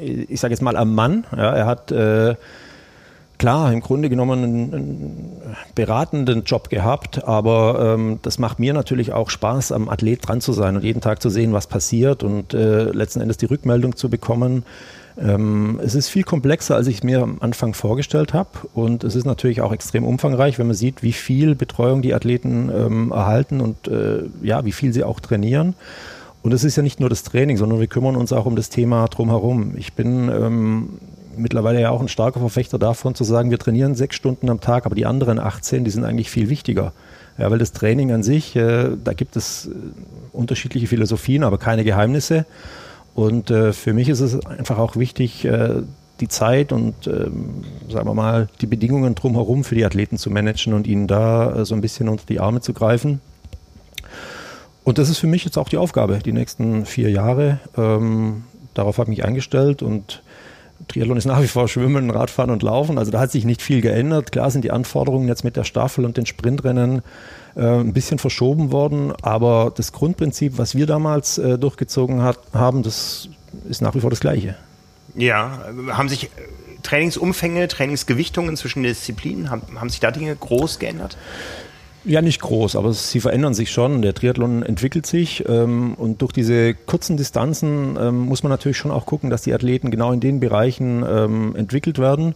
[0.00, 1.24] ich sage jetzt mal am Mann.
[1.32, 2.34] Ja, er hat äh,
[3.38, 5.36] klar, im Grunde genommen einen, einen
[5.74, 10.52] beratenden Job gehabt, aber ähm, das macht mir natürlich auch Spaß, am Athlet dran zu
[10.52, 14.10] sein und jeden Tag zu sehen, was passiert und äh, letzten Endes die Rückmeldung zu
[14.10, 14.64] bekommen.
[15.16, 19.24] Ähm, es ist viel komplexer, als ich mir am Anfang vorgestellt habe und es ist
[19.24, 23.88] natürlich auch extrem umfangreich, wenn man sieht, wie viel Betreuung die Athleten ähm, erhalten und
[23.88, 25.74] äh, ja, wie viel sie auch trainieren.
[26.42, 28.70] Und es ist ja nicht nur das Training, sondern wir kümmern uns auch um das
[28.70, 29.74] Thema drumherum.
[29.76, 30.88] Ich bin ähm,
[31.38, 34.86] mittlerweile ja auch ein starker Verfechter davon zu sagen, wir trainieren sechs Stunden am Tag,
[34.86, 36.92] aber die anderen 18, die sind eigentlich viel wichtiger.
[37.38, 39.70] Ja, weil das Training an sich, äh, da gibt es äh,
[40.32, 42.46] unterschiedliche Philosophien, aber keine Geheimnisse.
[43.14, 45.82] Und äh, für mich ist es einfach auch wichtig, äh,
[46.20, 50.74] die Zeit und ähm, sagen wir mal die Bedingungen drumherum für die Athleten zu managen
[50.74, 53.20] und ihnen da äh, so ein bisschen unter die Arme zu greifen.
[54.84, 57.60] Und das ist für mich jetzt auch die Aufgabe, die nächsten vier Jahre.
[57.76, 60.22] Ähm, darauf habe ich mich eingestellt und
[60.86, 62.98] Triathlon ist nach wie vor Schwimmen, Radfahren und Laufen.
[62.98, 64.32] Also da hat sich nicht viel geändert.
[64.32, 67.02] Klar sind die Anforderungen jetzt mit der Staffel und den Sprintrennen
[67.56, 69.12] äh, ein bisschen verschoben worden.
[69.22, 73.28] Aber das Grundprinzip, was wir damals äh, durchgezogen hat, haben, das
[73.68, 74.54] ist nach wie vor das Gleiche.
[75.16, 76.28] Ja, haben sich äh,
[76.82, 81.16] Trainingsumfänge, Trainingsgewichtungen zwischen Disziplinen, haben, haben sich da Dinge groß geändert?
[82.08, 84.00] Ja, nicht groß, aber sie verändern sich schon.
[84.00, 88.90] Der Triathlon entwickelt sich ähm, und durch diese kurzen Distanzen ähm, muss man natürlich schon
[88.90, 92.34] auch gucken, dass die Athleten genau in den Bereichen ähm, entwickelt werden.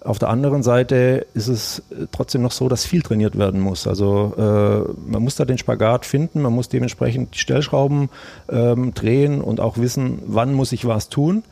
[0.00, 3.86] Auf der anderen Seite ist es äh, trotzdem noch so, dass viel trainiert werden muss.
[3.86, 8.08] Also äh, man muss da den Spagat finden, man muss dementsprechend die Stellschrauben
[8.50, 11.44] ähm, drehen und auch wissen, wann muss ich was tun.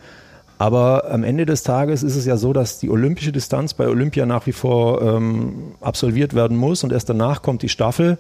[0.61, 4.27] Aber am Ende des Tages ist es ja so, dass die olympische Distanz bei Olympia
[4.27, 8.19] nach wie vor ähm, absolviert werden muss und erst danach kommt die Staffel.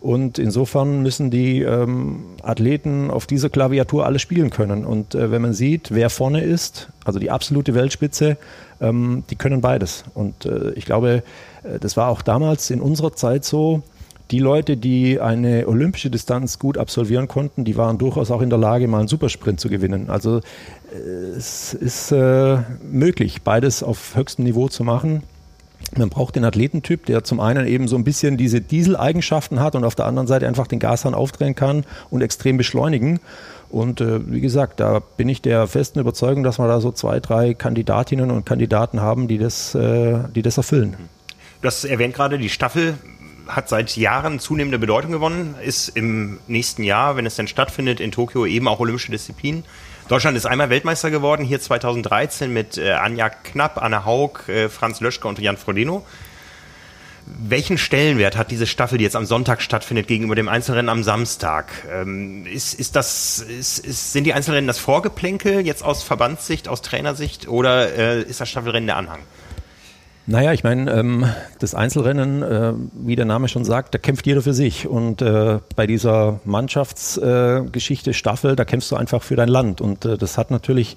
[0.00, 4.86] Und insofern müssen die ähm, Athleten auf dieser Klaviatur alle spielen können.
[4.86, 8.38] Und äh, wenn man sieht, wer vorne ist, also die absolute Weltspitze,
[8.80, 10.04] ähm, die können beides.
[10.14, 11.22] Und äh, ich glaube,
[11.62, 13.82] äh, das war auch damals in unserer Zeit so.
[14.32, 18.58] Die Leute, die eine olympische Distanz gut absolvieren konnten, die waren durchaus auch in der
[18.58, 20.08] Lage, mal einen Supersprint zu gewinnen.
[20.08, 20.40] Also
[21.36, 25.22] es ist äh, möglich, beides auf höchstem Niveau zu machen.
[25.94, 29.84] Man braucht den Athletentyp, der zum einen eben so ein bisschen diese Diesel-Eigenschaften hat und
[29.84, 33.20] auf der anderen Seite einfach den Gashahn aufdrehen kann und extrem beschleunigen.
[33.68, 37.20] Und äh, wie gesagt, da bin ich der festen Überzeugung, dass wir da so zwei,
[37.20, 40.96] drei Kandidatinnen und Kandidaten haben, die das, äh, die das erfüllen.
[41.60, 42.94] Du hast erwähnt gerade, die Staffel
[43.46, 48.12] hat seit Jahren zunehmende Bedeutung gewonnen, ist im nächsten Jahr, wenn es denn stattfindet, in
[48.12, 49.64] Tokio eben auch olympische Disziplin.
[50.08, 55.00] Deutschland ist einmal Weltmeister geworden, hier 2013 mit äh, Anja Knapp, Anna Haug, äh, Franz
[55.00, 56.04] Löschke und Jan Frodeno.
[57.24, 61.70] Welchen Stellenwert hat diese Staffel, die jetzt am Sonntag stattfindet, gegenüber dem Einzelrennen am Samstag?
[61.90, 66.82] Ähm, ist, ist das, ist, ist, sind die Einzelrennen das Vorgeplänkel jetzt aus Verbandssicht, aus
[66.82, 69.20] Trainersicht oder äh, ist das Staffelrennen der Anhang?
[70.26, 71.26] Naja, ich meine, ähm,
[71.58, 74.86] das Einzelrennen, äh, wie der Name schon sagt, da kämpft jeder für sich.
[74.86, 79.80] Und äh, bei dieser Mannschaftsgeschichte äh, Staffel, da kämpfst du einfach für dein Land.
[79.80, 80.96] Und äh, das hat natürlich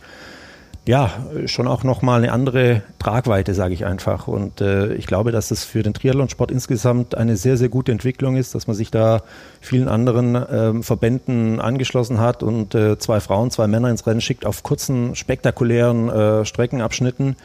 [0.88, 1.09] ja
[1.47, 4.27] schon auch nochmal eine andere Tragweite, sage ich einfach.
[4.27, 8.35] Und äh, ich glaube, dass es für den Triathlonsport insgesamt eine sehr, sehr gute Entwicklung
[8.35, 9.23] ist, dass man sich da
[9.59, 14.45] vielen anderen äh, Verbänden angeschlossen hat und äh, zwei Frauen, zwei Männer ins Rennen schickt
[14.45, 17.35] auf kurzen, spektakulären Streckenabschnitten.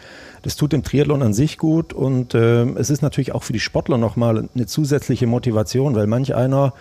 [0.43, 3.61] Das tut dem Triathlon an sich gut und äh, es ist natürlich auch für die
[3.61, 6.73] Sportler nochmal eine zusätzliche Motivation, weil manch einer,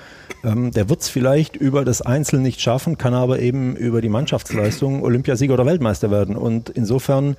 [0.43, 4.09] ähm, der wird es vielleicht über das Einzel nicht schaffen, kann aber eben über die
[4.09, 6.37] Mannschaftsleistung Olympiasieger oder Weltmeister werden.
[6.37, 7.35] Und insofern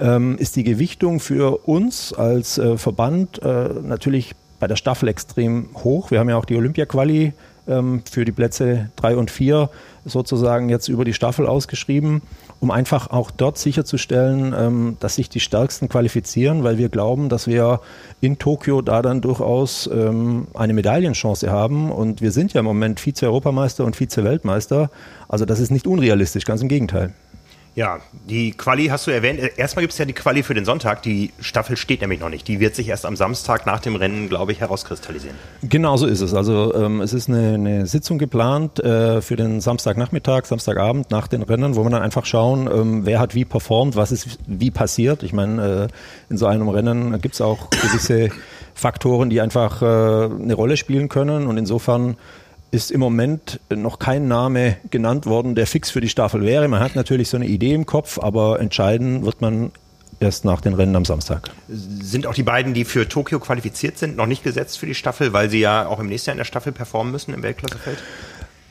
[0.00, 5.70] ähm, ist die Gewichtung für uns als äh, Verband äh, natürlich bei der Staffel extrem
[5.74, 6.10] hoch.
[6.10, 7.32] Wir haben ja auch die Olympia-Quali
[7.68, 9.70] ähm, für die Plätze drei und vier
[10.04, 12.22] sozusagen jetzt über die Staffel ausgeschrieben
[12.60, 17.46] um einfach auch dort sicherzustellen, ähm, dass sich die Stärksten qualifizieren, weil wir glauben, dass
[17.46, 17.80] wir
[18.20, 21.90] in Tokio da dann durchaus ähm, eine Medaillenchance haben.
[21.90, 24.90] Und wir sind ja im Moment Vize-Europameister und Vize-Weltmeister.
[25.26, 27.14] Also das ist nicht unrealistisch, ganz im Gegenteil.
[27.76, 29.40] Ja, die Quali hast du erwähnt.
[29.56, 31.02] Erstmal gibt es ja die Quali für den Sonntag.
[31.02, 32.48] Die Staffel steht nämlich noch nicht.
[32.48, 35.36] Die wird sich erst am Samstag nach dem Rennen, glaube ich, herauskristallisieren.
[35.62, 36.34] Genau so ist es.
[36.34, 41.42] Also ähm, es ist eine, eine Sitzung geplant äh, für den Samstagnachmittag, Samstagabend nach den
[41.42, 45.22] Rennen, wo wir dann einfach schauen, ähm, wer hat wie performt, was ist wie passiert.
[45.22, 45.88] Ich meine, äh,
[46.28, 48.30] in so einem Rennen gibt es auch gewisse
[48.74, 51.46] Faktoren, die einfach äh, eine Rolle spielen können.
[51.46, 52.16] Und insofern
[52.70, 56.68] ist im Moment noch kein Name genannt worden, der fix für die Staffel wäre.
[56.68, 59.72] Man hat natürlich so eine Idee im Kopf, aber entscheiden wird man
[60.20, 61.50] erst nach den Rennen am Samstag.
[61.68, 65.32] Sind auch die beiden, die für Tokio qualifiziert sind, noch nicht gesetzt für die Staffel,
[65.32, 67.98] weil sie ja auch im nächsten Jahr in der Staffel performen müssen im Weltklassefeld?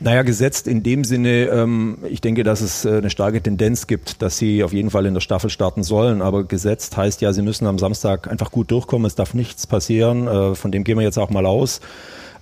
[0.02, 4.22] Naja, gesetzt in dem Sinne, ähm, ich denke, dass es äh, eine starke Tendenz gibt,
[4.22, 6.22] dass sie auf jeden Fall in der Staffel starten sollen.
[6.22, 9.06] Aber gesetzt heißt ja, sie müssen am Samstag einfach gut durchkommen.
[9.06, 10.26] Es darf nichts passieren.
[10.26, 11.82] Äh, von dem gehen wir jetzt auch mal aus.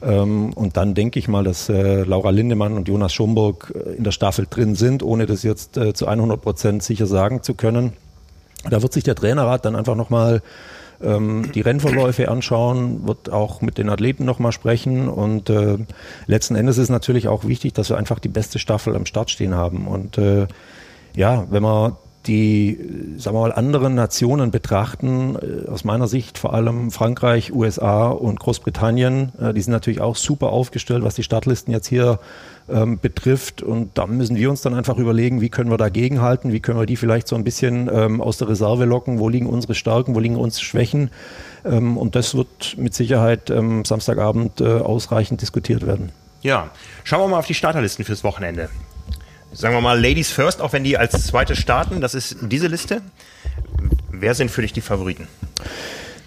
[0.02, 4.04] Ähm, und dann denke ich mal, dass äh, Laura Lindemann und Jonas Schomburg äh, in
[4.04, 7.92] der Staffel drin sind, ohne das jetzt äh, zu 100 Prozent sicher sagen zu können.
[8.68, 10.42] Da wird sich der Trainerrat dann einfach nochmal
[11.00, 15.78] ähm, die Rennverläufe anschauen, wird auch mit den Athleten nochmal sprechen und äh,
[16.26, 19.54] letzten Endes ist natürlich auch wichtig, dass wir einfach die beste Staffel am Start stehen
[19.54, 20.48] haben und äh,
[21.14, 22.78] ja, wenn man die,
[23.16, 28.40] sagen wir mal, anderen Nationen betrachten, äh, aus meiner Sicht vor allem Frankreich, USA und
[28.40, 32.18] Großbritannien, äh, die sind natürlich auch super aufgestellt, was die Startlisten jetzt hier
[32.68, 33.62] ähm, betrifft.
[33.62, 36.78] Und da müssen wir uns dann einfach überlegen, wie können wir dagegen halten, wie können
[36.78, 40.14] wir die vielleicht so ein bisschen ähm, aus der Reserve locken, wo liegen unsere Stärken,
[40.14, 41.11] wo liegen unsere Schwächen.
[41.64, 46.12] Ähm, und das wird mit Sicherheit ähm, Samstagabend äh, ausreichend diskutiert werden.
[46.42, 46.70] Ja,
[47.04, 48.68] schauen wir mal auf die Starterlisten fürs Wochenende.
[49.52, 53.00] Sagen wir mal Ladies First, auch wenn die als zweite starten, das ist diese Liste.
[54.11, 55.26] Wer sind für dich die Favoriten?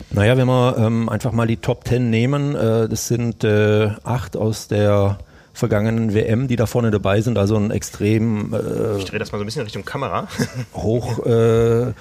[0.09, 4.35] Naja, wenn wir ähm, einfach mal die Top Ten nehmen, äh, das sind äh, acht
[4.35, 5.19] aus der
[5.53, 7.37] vergangenen WM, die da vorne dabei sind.
[7.37, 10.27] Also ein extrem äh, ich drehe das mal so ein bisschen Richtung Kamera
[10.73, 11.93] hoch äh,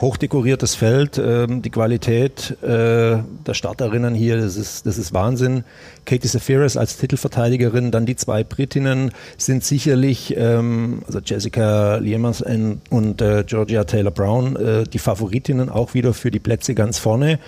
[0.00, 1.18] hochdekoriertes Feld.
[1.18, 5.64] Ähm, die Qualität äh, der Starterinnen hier, das ist das ist Wahnsinn.
[6.04, 12.42] Katie Zafiris als Titelverteidigerin, dann die zwei Britinnen sind sicherlich ähm, also Jessica Liemers
[12.90, 17.38] und äh, Georgia Taylor Brown äh, die Favoritinnen auch wieder für die Plätze ganz vorne.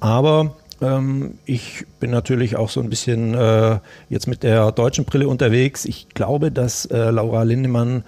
[0.00, 3.78] Aber ähm, ich bin natürlich auch so ein bisschen äh,
[4.10, 5.84] jetzt mit der deutschen Brille unterwegs.
[5.84, 8.04] Ich glaube, dass äh, Laura Lindemann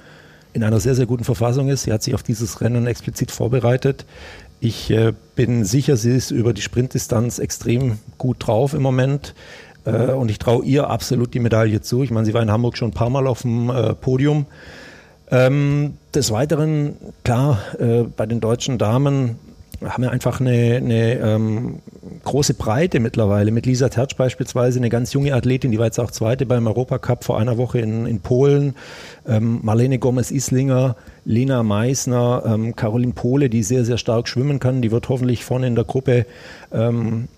[0.52, 1.84] in einer sehr, sehr guten Verfassung ist.
[1.84, 4.04] Sie hat sich auf dieses Rennen explizit vorbereitet.
[4.60, 9.34] Ich äh, bin sicher, sie ist über die Sprintdistanz extrem gut drauf im Moment.
[9.84, 12.02] Äh, und ich traue ihr absolut die Medaille zu.
[12.02, 14.46] Ich meine, sie war in Hamburg schon ein paar Mal auf dem äh, Podium.
[15.30, 19.38] Ähm, des Weiteren, klar, äh, bei den deutschen Damen
[19.82, 21.80] haben wir einfach eine, eine ähm,
[22.24, 23.50] große Breite mittlerweile.
[23.50, 27.24] Mit Lisa Tertsch beispielsweise, eine ganz junge Athletin, die war jetzt auch Zweite beim Europacup
[27.24, 28.74] vor einer Woche in, in Polen.
[29.26, 34.82] Ähm, Marlene Gomez-Islinger, Lena Meissner, ähm, Caroline Pohle, die sehr, sehr stark schwimmen kann.
[34.82, 36.26] Die wird hoffentlich vorne in der Gruppe
[36.72, 37.28] ähm,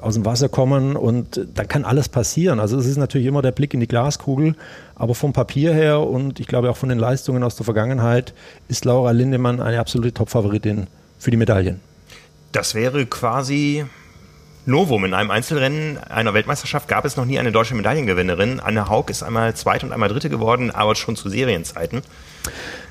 [0.00, 2.60] aus dem Wasser kommen und da kann alles passieren.
[2.60, 4.54] Also es ist natürlich immer der Blick in die Glaskugel,
[4.94, 8.34] aber vom Papier her und ich glaube auch von den Leistungen aus der Vergangenheit
[8.68, 10.86] ist Laura Lindemann eine absolute Top-Favoritin
[11.24, 11.80] für die Medaillen.
[12.52, 13.86] Das wäre quasi
[14.66, 15.04] Novum.
[15.04, 18.60] In einem Einzelrennen einer Weltmeisterschaft gab es noch nie eine deutsche Medaillengewinnerin.
[18.60, 22.02] Anne Haug ist einmal Zweite und einmal Dritte geworden, aber schon zu Serienzeiten.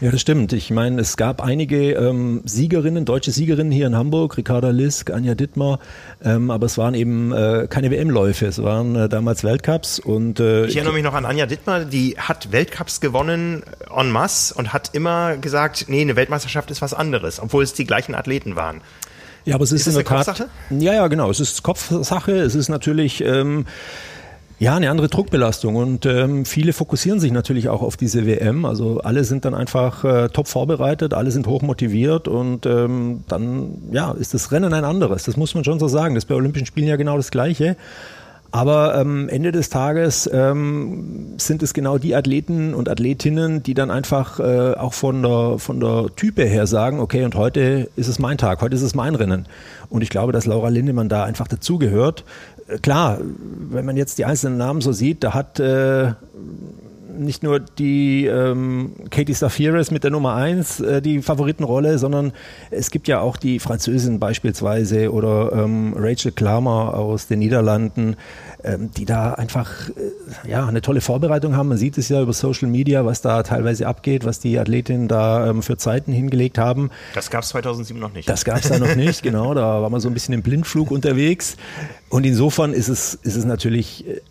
[0.01, 0.53] Ja, das stimmt.
[0.53, 5.35] Ich meine, es gab einige ähm, Siegerinnen, deutsche Siegerinnen hier in Hamburg, Ricarda Lisk, Anja
[5.35, 5.79] Dittmar,
[6.23, 10.65] ähm, aber es waren eben äh, keine WM-Läufe, es waren äh, damals Weltcups und äh,
[10.65, 13.63] Ich erinnere mich noch an Anja Dittmar, die hat Weltcups gewonnen
[13.95, 17.85] en masse und hat immer gesagt, nee, eine Weltmeisterschaft ist was anderes, obwohl es die
[17.85, 18.81] gleichen Athleten waren.
[19.45, 20.25] Ja, aber es ist, ist in der Tat.
[20.25, 20.49] Kopfsache?
[20.69, 21.29] Ja, ja, genau.
[21.29, 22.31] Es ist Kopfsache.
[22.33, 23.65] Es ist natürlich ähm,
[24.59, 28.65] ja, eine andere Druckbelastung und ähm, viele fokussieren sich natürlich auch auf diese WM.
[28.65, 33.89] Also alle sind dann einfach äh, top vorbereitet, alle sind hoch motiviert und ähm, dann
[33.91, 35.23] ja, ist das Rennen ein anderes.
[35.23, 36.15] Das muss man schon so sagen.
[36.15, 37.75] Das ist bei Olympischen Spielen ja genau das Gleiche.
[38.53, 43.89] Aber ähm, Ende des Tages ähm, sind es genau die Athleten und Athletinnen, die dann
[43.89, 48.19] einfach äh, auch von der, von der Type her sagen, okay, und heute ist es
[48.19, 49.47] mein Tag, heute ist es mein Rennen.
[49.89, 52.25] Und ich glaube, dass Laura Lindemann da einfach dazugehört.
[52.67, 53.17] Äh, klar,
[53.71, 56.11] wenn man jetzt die einzelnen Namen so sieht, da hat äh,
[57.17, 62.33] nicht nur die ähm, Katie Safiris mit der Nummer 1 äh, die Favoritenrolle, sondern
[62.71, 68.15] es gibt ja auch die Französin beispielsweise oder ähm, Rachel Klammer aus den Niederlanden,
[68.63, 71.69] ähm, die da einfach äh, ja eine tolle Vorbereitung haben.
[71.69, 75.49] Man sieht es ja über Social Media, was da teilweise abgeht, was die Athletinnen da
[75.49, 76.89] ähm, für Zeiten hingelegt haben.
[77.13, 78.27] Das gab es 2007 noch nicht.
[78.27, 79.53] Das gab es da noch nicht, genau.
[79.53, 81.57] Da war man so ein bisschen im Blindflug unterwegs.
[82.09, 84.21] Und insofern ist es, ist es natürlich äh,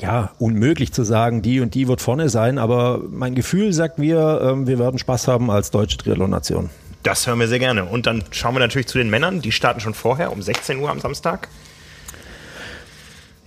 [0.00, 4.40] ja, unmöglich zu sagen, die und die wird vorne sein, aber mein Gefühl sagt mir,
[4.42, 6.70] ähm, wir werden Spaß haben als deutsche Triathlon-Nation.
[7.02, 7.84] Das hören wir sehr gerne.
[7.84, 10.90] Und dann schauen wir natürlich zu den Männern, die starten schon vorher um 16 Uhr
[10.90, 11.48] am Samstag.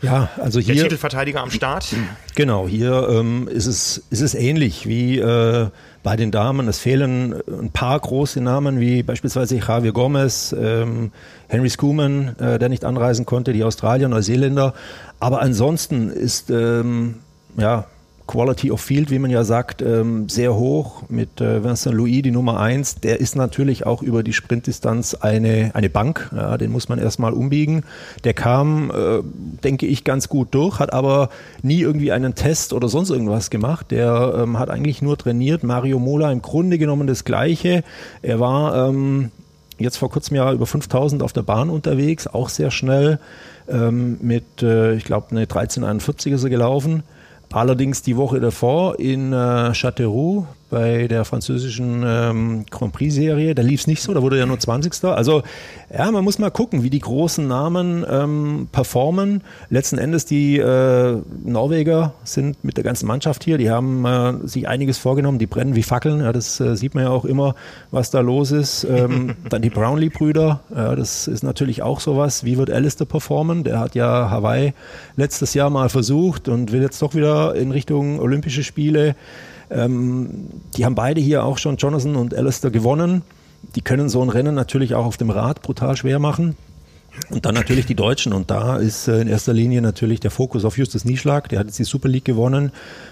[0.01, 0.75] Ja, also hier.
[0.75, 1.93] Der Titelverteidiger am Start.
[2.35, 5.67] Genau, hier ähm, ist, es, ist es ähnlich wie äh,
[6.03, 6.67] bei den Damen.
[6.67, 11.11] Es fehlen ein paar große Namen, wie beispielsweise Javier Gomez, ähm,
[11.47, 14.73] Henry Schumann, äh, der nicht anreisen konnte, die Australier, Neuseeländer.
[15.19, 17.15] Aber ansonsten ist ähm,
[17.57, 17.85] ja
[18.29, 22.29] Quality of Field, wie man ja sagt, ähm, sehr hoch mit äh, Vincent Louis, die
[22.29, 22.93] Nummer eins.
[22.93, 26.29] Der ist natürlich auch über die Sprintdistanz eine, eine Bank.
[26.35, 27.85] Ja, den muss man erstmal umbiegen.
[28.25, 29.23] Der kam, äh,
[29.63, 31.29] denke ich, ganz gut durch, hat aber
[31.63, 33.87] nie irgendwie einen Test oder sonst irgendwas gemacht.
[33.89, 35.63] Der ähm, hat eigentlich nur trainiert.
[35.63, 37.83] Mario Mola im Grunde genommen das Gleiche.
[38.21, 39.31] Er war ähm,
[39.79, 43.19] jetzt vor kurzem ja über 5000 auf der Bahn unterwegs, auch sehr schnell.
[43.71, 47.03] Mit, äh, ich glaube, eine 1341 ist er gelaufen.
[47.51, 53.55] Allerdings die Woche davor in äh, Châteauroux bei der französischen ähm, Grand Prix-Serie.
[53.55, 55.03] Da lief es nicht so, da wurde er ja nur 20.
[55.05, 55.43] Also
[55.95, 59.41] ja, man muss mal gucken, wie die großen Namen ähm, performen.
[59.69, 64.67] Letzten Endes die äh, Norweger sind mit der ganzen Mannschaft hier, die haben äh, sich
[64.67, 66.21] einiges vorgenommen, die brennen wie Fackeln.
[66.21, 67.55] Ja, das äh, sieht man ja auch immer,
[67.91, 68.83] was da los ist.
[68.83, 72.43] Ähm, dann die Brownlee-Brüder, ja, das ist natürlich auch sowas.
[72.43, 73.63] Wie wird Alistair performen?
[73.63, 74.73] Der hat ja Hawaii
[75.15, 79.15] letztes Jahr mal versucht und will jetzt doch wieder in Richtung Olympische Spiele.
[79.69, 83.21] Ähm, die haben beide hier auch schon, Jonathan und Alistair, gewonnen.
[83.75, 86.55] Die können so ein Rennen natürlich auch auf dem Rad brutal schwer machen.
[87.29, 88.33] Und dann natürlich die Deutschen.
[88.33, 91.49] Und da ist äh, in erster Linie natürlich der Fokus auf Justus Nieschlag.
[91.49, 92.71] Der hat jetzt die Super League gewonnen.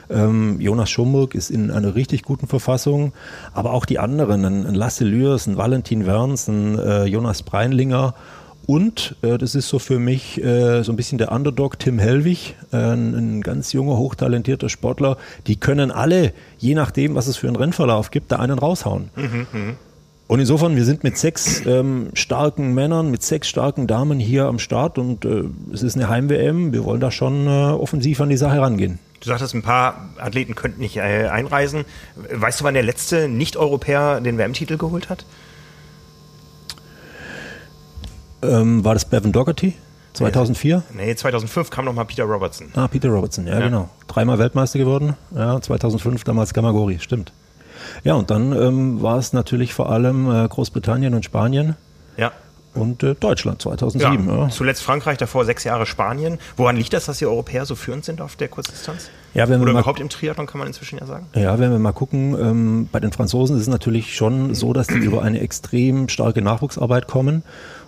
[0.10, 3.12] Ähm, Jonas Schomburg ist in einer richtig guten Verfassung.
[3.54, 8.14] Aber auch die anderen, ein, Lasse Lührs, ein Valentin Werns, ein äh, Jonas Breinlinger
[8.68, 12.56] und äh, das ist so für mich äh, so ein bisschen der Underdog Tim Hellwig,
[12.74, 15.18] äh, ein, ganz junger, hochtalentierter Sportler.
[15.48, 19.10] Die können alle, je nachdem, was es für einen Rennverlauf gibt, da einen raushauen.
[19.16, 19.74] Mhm, mh.
[20.28, 24.60] Und insofern, wir sind mit sechs ähm, starken Männern, mit sechs starken Damen hier am
[24.60, 26.74] Start und äh, es ist eine Heim-WM.
[26.74, 29.00] Wir wollen da schon äh, offensiv an die Sache rangehen.
[29.22, 31.86] Du sagtest, ein paar Athleten könnten nicht äh, einreisen.
[32.34, 35.26] Weißt du, wann der letzte Nicht-Europäer den WM-Titel geholt hat?
[38.42, 39.74] Ähm, war das Bevan Dougherty?
[40.14, 40.84] 2004?
[40.94, 42.70] Nee, 2005 kam nochmal Peter Robertson.
[42.74, 43.90] Ah, Peter Robertson, ja, ja, genau.
[44.08, 45.16] Dreimal Weltmeister geworden.
[45.36, 47.34] Ja, 2005 damals Gamagori, stimmt.
[48.04, 51.76] Ja, und dann ähm, war es natürlich vor allem äh, Großbritannien und Spanien.
[52.18, 52.32] Ja.
[52.78, 54.28] Und äh, Deutschland 2007.
[54.28, 54.50] Ja, ja.
[54.50, 56.40] Zuletzt Frankreich, davor sechs Jahre Spanien.
[56.56, 59.10] Woran liegt das, dass die Europäer so führend sind auf der Kurzdistanz?
[59.34, 61.28] Ja, wenn Oder wir überhaupt im Triathlon kann man inzwischen ja sagen.
[61.36, 64.88] Ja, wenn wir mal gucken, ähm, bei den Franzosen ist es natürlich schon so, dass
[64.88, 67.44] die über eine extrem starke Nachwuchsarbeit kommen.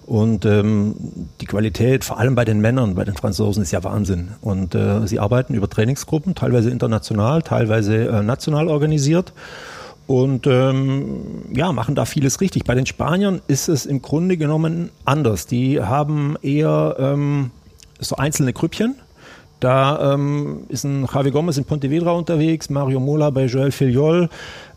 [0.06, 0.96] Und ähm,
[1.40, 4.30] die Qualität, vor allem bei den Männern, bei den Franzosen, ist ja Wahnsinn.
[4.42, 9.34] Und äh, sie arbeiten über Trainingsgruppen, teilweise international, teilweise äh, national organisiert.
[10.10, 12.64] Und ähm, ja, machen da vieles richtig.
[12.64, 15.46] Bei den Spaniern ist es im Grunde genommen anders.
[15.46, 17.52] Die haben eher ähm,
[18.00, 18.96] so einzelne Grüppchen.
[19.60, 24.30] Da ähm, ist ein Javi Gomez in Pontevedra unterwegs, Mario Mola bei Joel Filiol,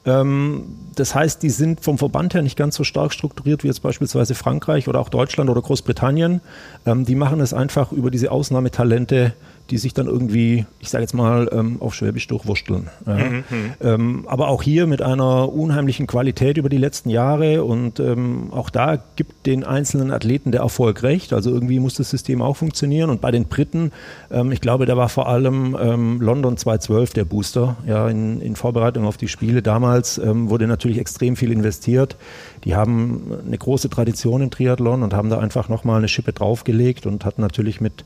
[0.05, 0.65] ähm,
[0.97, 4.35] das heißt, die sind vom Verband her nicht ganz so stark strukturiert wie jetzt beispielsweise
[4.35, 6.41] Frankreich oder auch Deutschland oder Großbritannien.
[6.87, 9.33] Ähm, die machen es einfach über diese Ausnahmetalente
[9.71, 12.91] die sich dann irgendwie, ich sage jetzt mal, ähm, auf Schwäbisch durchwursteln.
[13.07, 13.15] Ja.
[13.15, 18.01] Mhm, mhm, ähm, aber auch hier mit einer unheimlichen Qualität über die letzten Jahre und
[18.01, 21.33] ähm, auch da gibt den einzelnen Athleten der Erfolg recht.
[21.33, 23.11] Also irgendwie muss das System auch funktionieren.
[23.11, 23.93] Und bei den Briten,
[24.31, 28.57] ähm, ich glaube, da war vor allem ähm, London 2012 der Booster, ja, in, in
[28.57, 29.63] Vorbereitung auf die Spiele.
[29.63, 32.17] Damals ähm, wurde natürlich extrem viel investiert.
[32.65, 37.07] Die haben eine große Tradition im Triathlon und haben da einfach nochmal eine Schippe draufgelegt
[37.07, 38.05] und hatten natürlich mit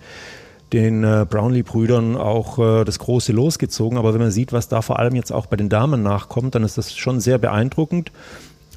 [0.72, 3.98] den äh, Brownlee-Brüdern auch äh, das große losgezogen.
[3.98, 6.64] Aber wenn man sieht, was da vor allem jetzt auch bei den Damen nachkommt, dann
[6.64, 8.10] ist das schon sehr beeindruckend.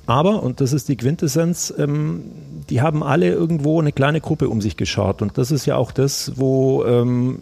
[0.05, 2.23] Aber, und das ist die Quintessenz, ähm,
[2.69, 5.21] die haben alle irgendwo eine kleine Gruppe um sich geschaut.
[5.21, 7.39] Und das ist ja auch das, wo ähm,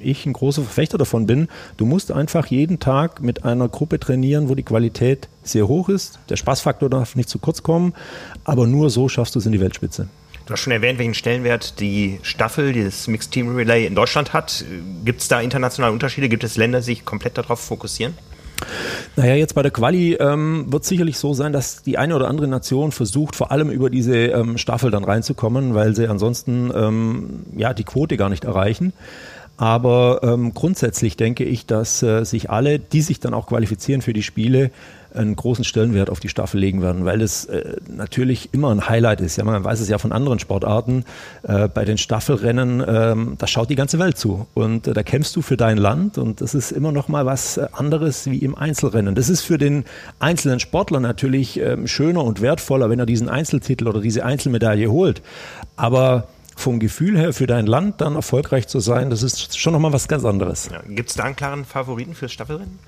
[0.00, 1.48] ich ein großer Verfechter davon bin.
[1.76, 6.18] Du musst einfach jeden Tag mit einer Gruppe trainieren, wo die Qualität sehr hoch ist.
[6.28, 7.94] Der Spaßfaktor darf nicht zu kurz kommen,
[8.44, 10.08] aber nur so schaffst du es in die Weltspitze.
[10.48, 14.64] Du hast schon erwähnt, welchen Stellenwert die Staffel, dieses Mixed Team Relay in Deutschland hat.
[15.04, 16.30] Gibt es da internationale Unterschiede?
[16.30, 18.14] Gibt es Länder, die sich komplett darauf fokussieren?
[19.14, 22.48] Naja, jetzt bei der Quali ähm, wird sicherlich so sein, dass die eine oder andere
[22.48, 27.74] Nation versucht, vor allem über diese ähm, Staffel dann reinzukommen, weil sie ansonsten ähm, ja
[27.74, 28.94] die Quote gar nicht erreichen.
[29.58, 34.14] Aber ähm, grundsätzlich denke ich, dass äh, sich alle, die sich dann auch qualifizieren für
[34.14, 34.70] die Spiele,
[35.14, 39.20] einen großen Stellenwert auf die Staffel legen werden, weil es äh, natürlich immer ein Highlight
[39.20, 39.36] ist.
[39.36, 41.04] Ja, man weiß es ja von anderen Sportarten.
[41.42, 45.34] Äh, bei den Staffelrennen, äh, da schaut die ganze Welt zu und äh, da kämpfst
[45.36, 48.54] du für dein Land und das ist immer noch mal was äh, anderes wie im
[48.54, 49.14] Einzelrennen.
[49.14, 49.84] Das ist für den
[50.18, 55.22] einzelnen Sportler natürlich ähm, schöner und wertvoller, wenn er diesen Einzeltitel oder diese Einzelmedaille holt.
[55.76, 59.92] Aber vom Gefühl her für dein Land dann erfolgreich zu sein, das ist schon nochmal
[59.92, 60.68] was ganz anderes.
[60.72, 62.78] Ja, Gibt es da einen klaren Favoriten fürs Staffelrennen?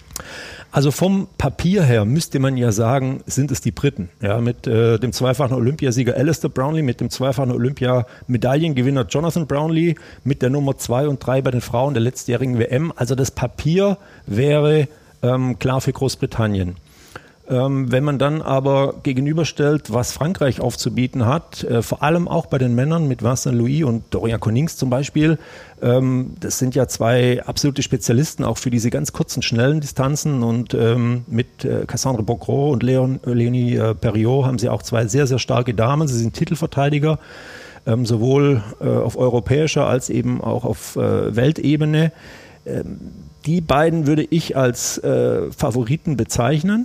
[0.73, 4.11] Also vom Papier her müsste man ja sagen, sind es die Briten.
[4.21, 10.43] Ja, mit äh, dem zweifachen Olympiasieger Alistair Brownlee, mit dem zweifachen Olympia-Medaillengewinner Jonathan Brownlee, mit
[10.43, 12.93] der Nummer zwei und drei bei den Frauen der letztjährigen WM.
[12.95, 14.89] Also das Papier wäre
[15.23, 16.77] ähm, klar für Großbritannien.
[17.51, 22.59] Ähm, wenn man dann aber gegenüberstellt, was Frankreich aufzubieten hat, äh, vor allem auch bei
[22.59, 25.37] den Männern mit Vincent Louis und Dorian Connings zum Beispiel,
[25.83, 30.75] ähm, das sind ja zwei absolute Spezialisten auch für diese ganz kurzen, schnellen Distanzen und
[30.75, 35.09] ähm, mit äh, Cassandre Bocro und Leon, äh, Leonie äh, Perriot haben sie auch zwei
[35.09, 36.07] sehr, sehr starke Damen.
[36.07, 37.19] Sie sind Titelverteidiger,
[37.85, 42.13] ähm, sowohl äh, auf europäischer als eben auch auf äh, Weltebene.
[42.65, 43.01] Ähm,
[43.45, 46.85] die beiden würde ich als Favoriten bezeichnen.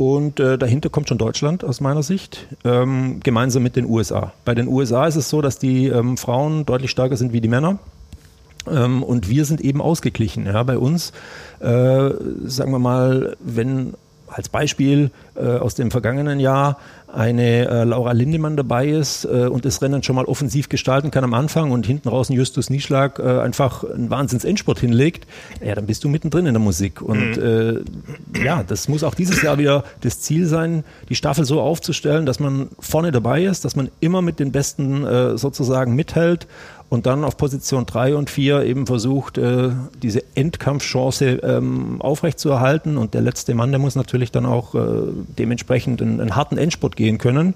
[0.00, 4.32] Und äh, dahinter kommt schon Deutschland aus meiner Sicht, ähm, gemeinsam mit den USA.
[4.46, 7.48] Bei den USA ist es so, dass die ähm, Frauen deutlich stärker sind wie die
[7.48, 7.78] Männer.
[8.66, 10.46] Ähm, und wir sind eben ausgeglichen.
[10.46, 11.12] Ja, bei uns,
[11.58, 11.66] äh,
[12.46, 13.92] sagen wir mal, wenn
[14.30, 16.78] als Beispiel äh, aus dem vergangenen Jahr
[17.12, 21.24] eine äh, Laura Lindemann dabei ist äh, und das Rennen schon mal offensiv gestalten kann
[21.24, 25.26] am Anfang und hinten raus ein Justus Nieschlag äh, einfach einen Wahnsinns-Endspurt hinlegt,
[25.64, 27.02] ja, dann bist du mittendrin in der Musik.
[27.02, 27.84] Und mhm.
[28.34, 32.26] äh, ja, das muss auch dieses Jahr wieder das Ziel sein, die Staffel so aufzustellen,
[32.26, 36.46] dass man vorne dabei ist, dass man immer mit den Besten äh, sozusagen mithält
[36.90, 39.70] und dann auf Position 3 und 4 eben versucht, äh,
[40.02, 42.98] diese Endkampfchance ähm, aufrechtzuerhalten.
[42.98, 44.78] Und der letzte Mann, der muss natürlich dann auch äh,
[45.38, 47.54] dementsprechend einen, einen, harten Endspurt gehen können.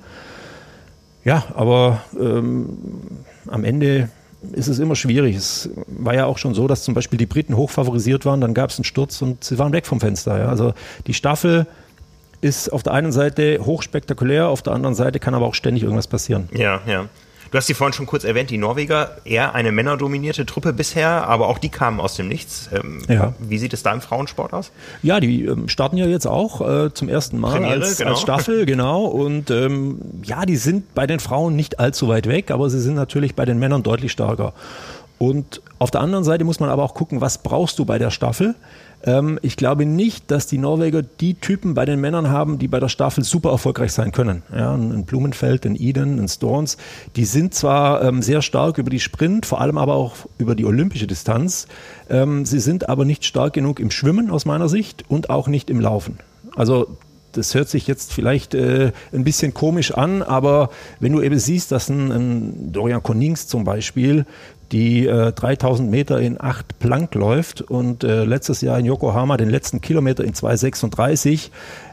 [1.24, 2.78] Ja, aber ähm,
[3.48, 4.08] am Ende
[4.52, 5.34] ist es immer schwierig.
[5.34, 8.70] Es war ja auch schon so, dass zum Beispiel die Briten hochfavorisiert waren, dann gab
[8.70, 10.38] es einen Sturz und sie waren weg vom Fenster.
[10.38, 10.48] Ja.
[10.48, 10.74] Also
[11.08, 11.66] die Staffel
[12.40, 16.06] ist auf der einen Seite hochspektakulär, auf der anderen Seite kann aber auch ständig irgendwas
[16.06, 16.48] passieren.
[16.52, 17.06] Ja, ja.
[17.54, 21.46] Du hast sie vorhin schon kurz erwähnt, die Norweger, eher eine männerdominierte Truppe bisher, aber
[21.46, 22.68] auch die kamen aus dem Nichts.
[22.74, 23.32] Ähm, ja.
[23.38, 24.72] Wie sieht es da im Frauensport aus?
[25.04, 28.10] Ja, die ähm, starten ja jetzt auch äh, zum ersten Mal Premiere, als, genau.
[28.10, 29.04] als, Staffel, genau.
[29.04, 32.94] Und ähm, ja, die sind bei den Frauen nicht allzu weit weg, aber sie sind
[32.94, 34.52] natürlich bei den Männern deutlich stärker.
[35.18, 38.10] Und auf der anderen Seite muss man aber auch gucken, was brauchst du bei der
[38.10, 38.56] Staffel?
[39.04, 42.80] Ähm, ich glaube nicht, dass die Norweger die Typen bei den Männern haben, die bei
[42.80, 44.42] der Staffel super erfolgreich sein können.
[44.54, 46.78] Ja, ein Blumenfeld, ein Eden, ein Storns,
[47.14, 50.64] die sind zwar ähm, sehr stark über die Sprint, vor allem aber auch über die
[50.64, 51.66] olympische Distanz.
[52.08, 55.70] Ähm, sie sind aber nicht stark genug im Schwimmen aus meiner Sicht und auch nicht
[55.70, 56.18] im Laufen.
[56.56, 56.96] Also
[57.36, 61.72] das hört sich jetzt vielleicht äh, ein bisschen komisch an, aber wenn du eben siehst,
[61.72, 64.24] dass ein, ein Dorian Konings zum Beispiel
[64.74, 69.48] die äh, 3000 Meter in 8 Plank läuft und äh, letztes Jahr in Yokohama den
[69.48, 71.50] letzten Kilometer in 2,36.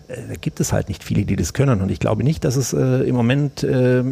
[0.07, 1.81] Äh, da gibt es halt nicht viele, die das können.
[1.81, 4.03] Und ich glaube nicht, dass es äh, im Moment äh,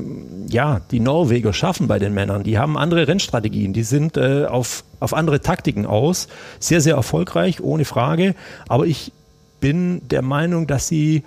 [0.49, 2.43] ja, die Norweger schaffen bei den Männern.
[2.43, 6.27] Die haben andere Rennstrategien, die sind äh, auf, auf andere Taktiken aus.
[6.59, 8.35] Sehr, sehr erfolgreich, ohne Frage.
[8.67, 9.11] Aber ich
[9.59, 11.23] bin der Meinung, dass sie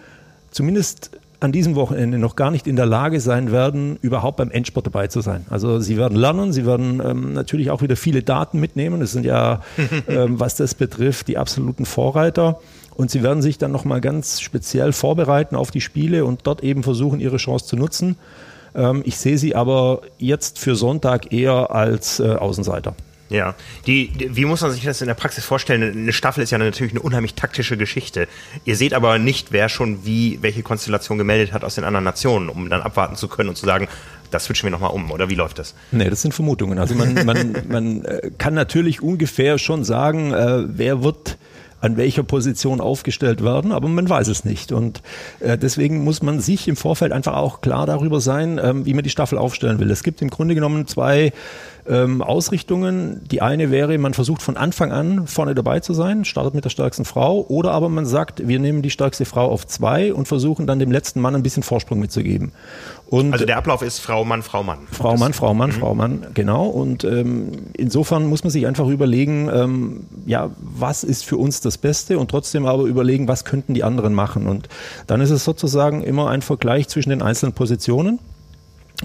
[0.52, 1.10] zumindest
[1.42, 5.08] an diesem Wochenende noch gar nicht in der Lage sein werden, überhaupt beim Endsport dabei
[5.08, 5.44] zu sein.
[5.50, 9.02] Also sie werden lernen, sie werden ähm, natürlich auch wieder viele Daten mitnehmen.
[9.02, 9.60] Es sind ja,
[10.08, 12.60] ähm, was das betrifft, die absoluten Vorreiter.
[12.94, 16.84] Und sie werden sich dann nochmal ganz speziell vorbereiten auf die Spiele und dort eben
[16.84, 18.16] versuchen, ihre Chance zu nutzen.
[18.76, 22.94] Ähm, ich sehe sie aber jetzt für Sonntag eher als äh, Außenseiter.
[23.32, 23.54] Ja,
[23.86, 25.82] die, die, wie muss man sich das in der Praxis vorstellen?
[25.82, 28.28] Eine Staffel ist ja natürlich eine unheimlich taktische Geschichte.
[28.66, 32.50] Ihr seht aber nicht, wer schon wie, welche Konstellation gemeldet hat aus den anderen Nationen,
[32.50, 33.88] um dann abwarten zu können und zu sagen,
[34.30, 35.74] das switchen wir nochmal um, oder wie läuft das?
[35.92, 36.78] Nee, das sind Vermutungen.
[36.78, 41.38] Also man, man, man äh, kann natürlich ungefähr schon sagen, äh, wer wird
[41.80, 44.72] an welcher Position aufgestellt werden, aber man weiß es nicht.
[44.72, 45.02] Und
[45.40, 49.02] äh, deswegen muss man sich im Vorfeld einfach auch klar darüber sein, ähm, wie man
[49.02, 49.90] die Staffel aufstellen will.
[49.90, 51.32] Es gibt im Grunde genommen zwei
[51.88, 53.22] ähm, Ausrichtungen.
[53.30, 56.70] Die eine wäre, man versucht von Anfang an vorne dabei zu sein, startet mit der
[56.70, 60.66] stärksten Frau, oder aber man sagt, wir nehmen die stärkste Frau auf zwei und versuchen
[60.66, 62.52] dann dem letzten Mann ein bisschen Vorsprung mitzugeben.
[63.06, 64.78] Und also der Ablauf ist Frau, Mann, Frau, Mann.
[64.90, 65.74] Frau, Mann, Frau, Mann, mhm.
[65.74, 66.66] Frau, Mann, genau.
[66.66, 71.76] Und ähm, insofern muss man sich einfach überlegen, ähm, ja, was ist für uns das
[71.76, 74.46] Beste und trotzdem aber überlegen, was könnten die anderen machen.
[74.46, 74.68] Und
[75.06, 78.18] dann ist es sozusagen immer ein Vergleich zwischen den einzelnen Positionen.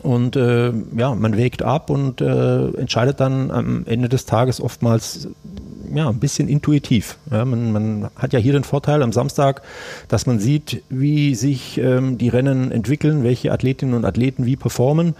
[0.04, 5.28] Und äh, ja, man wägt ab und äh, entscheidet dann am Ende des Tages oftmals
[5.94, 7.18] ja, ein bisschen intuitiv.
[7.32, 9.62] Ja, man, man, hat ja hier den Vorteil am Samstag,
[10.08, 15.16] dass man sieht, wie sich ähm, die Rennen entwickeln, welche Athletinnen und Athleten wie performen.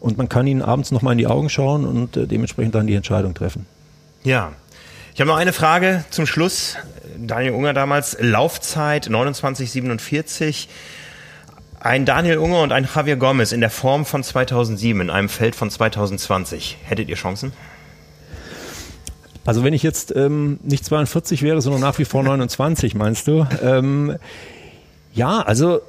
[0.00, 2.94] Und man kann ihnen abends nochmal in die Augen schauen und äh, dementsprechend dann die
[2.94, 3.66] Entscheidung treffen.
[4.24, 4.52] Ja.
[5.14, 6.76] Ich habe noch eine Frage zum Schluss.
[7.18, 10.68] Daniel Unger damals, Laufzeit 29,47
[11.80, 15.54] Ein Daniel Unger und ein Javier Gomez in der Form von 2007 in einem Feld
[15.54, 16.78] von 2020.
[16.84, 17.52] Hättet ihr Chancen?
[19.44, 23.46] Also wenn ich jetzt ähm, nicht 42 wäre, sondern nach wie vor 29, meinst du?
[23.62, 24.16] Ähm,
[25.12, 25.80] ja, also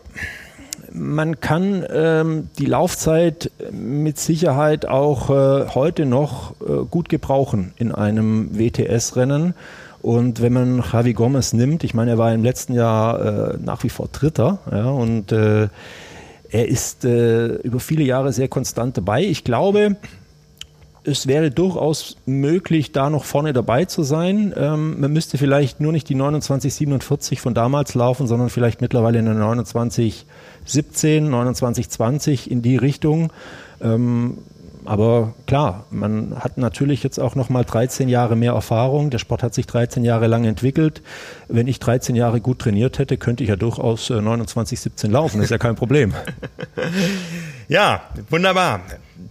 [0.93, 7.91] man kann ähm, die Laufzeit mit Sicherheit auch äh, heute noch äh, gut gebrauchen in
[7.91, 9.53] einem WTS-Rennen.
[10.01, 13.83] Und wenn man Javi Gomez nimmt, ich meine, er war im letzten Jahr äh, nach
[13.83, 15.67] wie vor Dritter ja, und äh,
[16.49, 19.23] er ist äh, über viele Jahre sehr konstant dabei.
[19.23, 19.97] Ich glaube,
[21.03, 24.53] es wäre durchaus möglich, da noch vorne dabei zu sein.
[24.57, 29.33] Ähm, man müsste vielleicht nur nicht die 2947 von damals laufen, sondern vielleicht mittlerweile eine
[29.33, 33.31] 2917, 2920 in die Richtung.
[33.81, 34.39] Ähm,
[34.87, 39.09] aber klar, man hat natürlich jetzt auch noch mal 13 Jahre mehr Erfahrung.
[39.09, 41.01] Der Sport hat sich 13 Jahre lang entwickelt.
[41.49, 45.41] Wenn ich 13 Jahre gut trainiert hätte, könnte ich ja durchaus 29, äh, 17 laufen.
[45.41, 46.13] Ist ja kein Problem.
[47.67, 48.79] ja, wunderbar.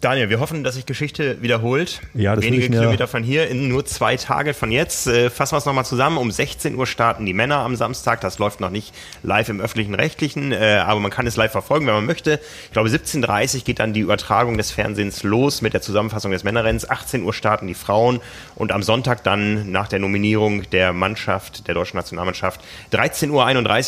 [0.01, 2.03] Daniel, wir hoffen, dass sich Geschichte wiederholt.
[2.13, 5.07] Ja, das Wenige Kilometer von hier in nur zwei Tage von jetzt.
[5.07, 6.19] Äh, fassen wir es nochmal zusammen.
[6.19, 8.21] Um 16 Uhr starten die Männer am Samstag.
[8.21, 11.87] Das läuft noch nicht live im öffentlichen Rechtlichen, äh, aber man kann es live verfolgen,
[11.87, 12.41] wenn man möchte.
[12.67, 16.45] Ich glaube, 17.30 Uhr geht dann die Übertragung des Fernsehens los mit der Zusammenfassung des
[16.45, 16.89] Männerrennens.
[16.89, 18.21] 18 Uhr starten die Frauen
[18.55, 22.61] und am Sonntag dann nach der Nominierung der Mannschaft, der deutschen Nationalmannschaft,
[22.93, 23.47] 13.31 Uhr,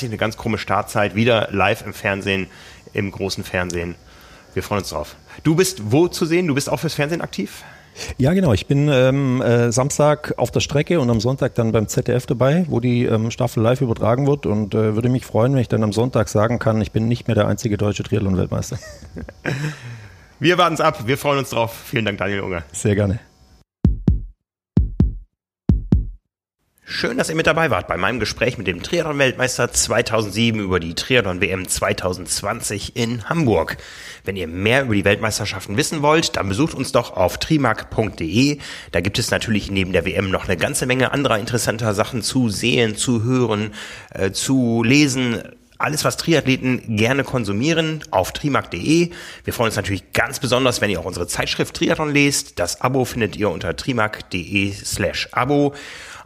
[0.08, 2.46] eine ganz krumme Startzeit, wieder live im Fernsehen,
[2.94, 3.94] im großen Fernsehen.
[4.54, 5.16] Wir freuen uns drauf.
[5.42, 6.46] Du bist wo zu sehen?
[6.46, 7.64] Du bist auch fürs Fernsehen aktiv?
[8.16, 8.52] Ja, genau.
[8.52, 12.64] Ich bin ähm, äh, Samstag auf der Strecke und am Sonntag dann beim ZDF dabei,
[12.68, 15.82] wo die ähm, Staffel live übertragen wird und äh, würde mich freuen, wenn ich dann
[15.82, 18.78] am Sonntag sagen kann, ich bin nicht mehr der einzige deutsche Triathlon-Weltmeister.
[20.40, 21.06] Wir warten es ab.
[21.06, 21.74] Wir freuen uns drauf.
[21.86, 22.62] Vielen Dank, Daniel Unger.
[22.72, 23.18] Sehr gerne.
[26.90, 30.94] Schön, dass ihr mit dabei wart bei meinem Gespräch mit dem Triathlon-Weltmeister 2007 über die
[30.94, 33.76] Triathlon-WM 2020 in Hamburg.
[34.24, 38.58] Wenn ihr mehr über die Weltmeisterschaften wissen wollt, dann besucht uns doch auf trimark.de.
[38.90, 42.48] Da gibt es natürlich neben der WM noch eine ganze Menge anderer interessanter Sachen zu
[42.48, 43.74] sehen, zu hören,
[44.14, 45.42] äh, zu lesen
[45.78, 49.10] alles, was Triathleten gerne konsumieren, auf trimark.de.
[49.44, 52.58] Wir freuen uns natürlich ganz besonders, wenn ihr auch unsere Zeitschrift Triathlon lest.
[52.58, 55.74] Das Abo findet ihr unter trimark.de slash Abo.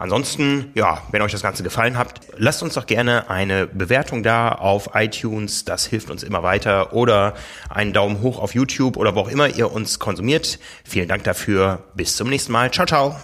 [0.03, 4.49] Ansonsten, ja, wenn euch das Ganze gefallen hat, lasst uns doch gerne eine Bewertung da
[4.49, 5.65] auf iTunes.
[5.65, 6.93] Das hilft uns immer weiter.
[6.93, 7.35] Oder
[7.71, 10.59] einen Daumen hoch auf YouTube oder wo auch immer ihr uns konsumiert.
[10.83, 11.85] Vielen Dank dafür.
[11.95, 12.73] Bis zum nächsten Mal.
[12.73, 13.17] Ciao, ciao.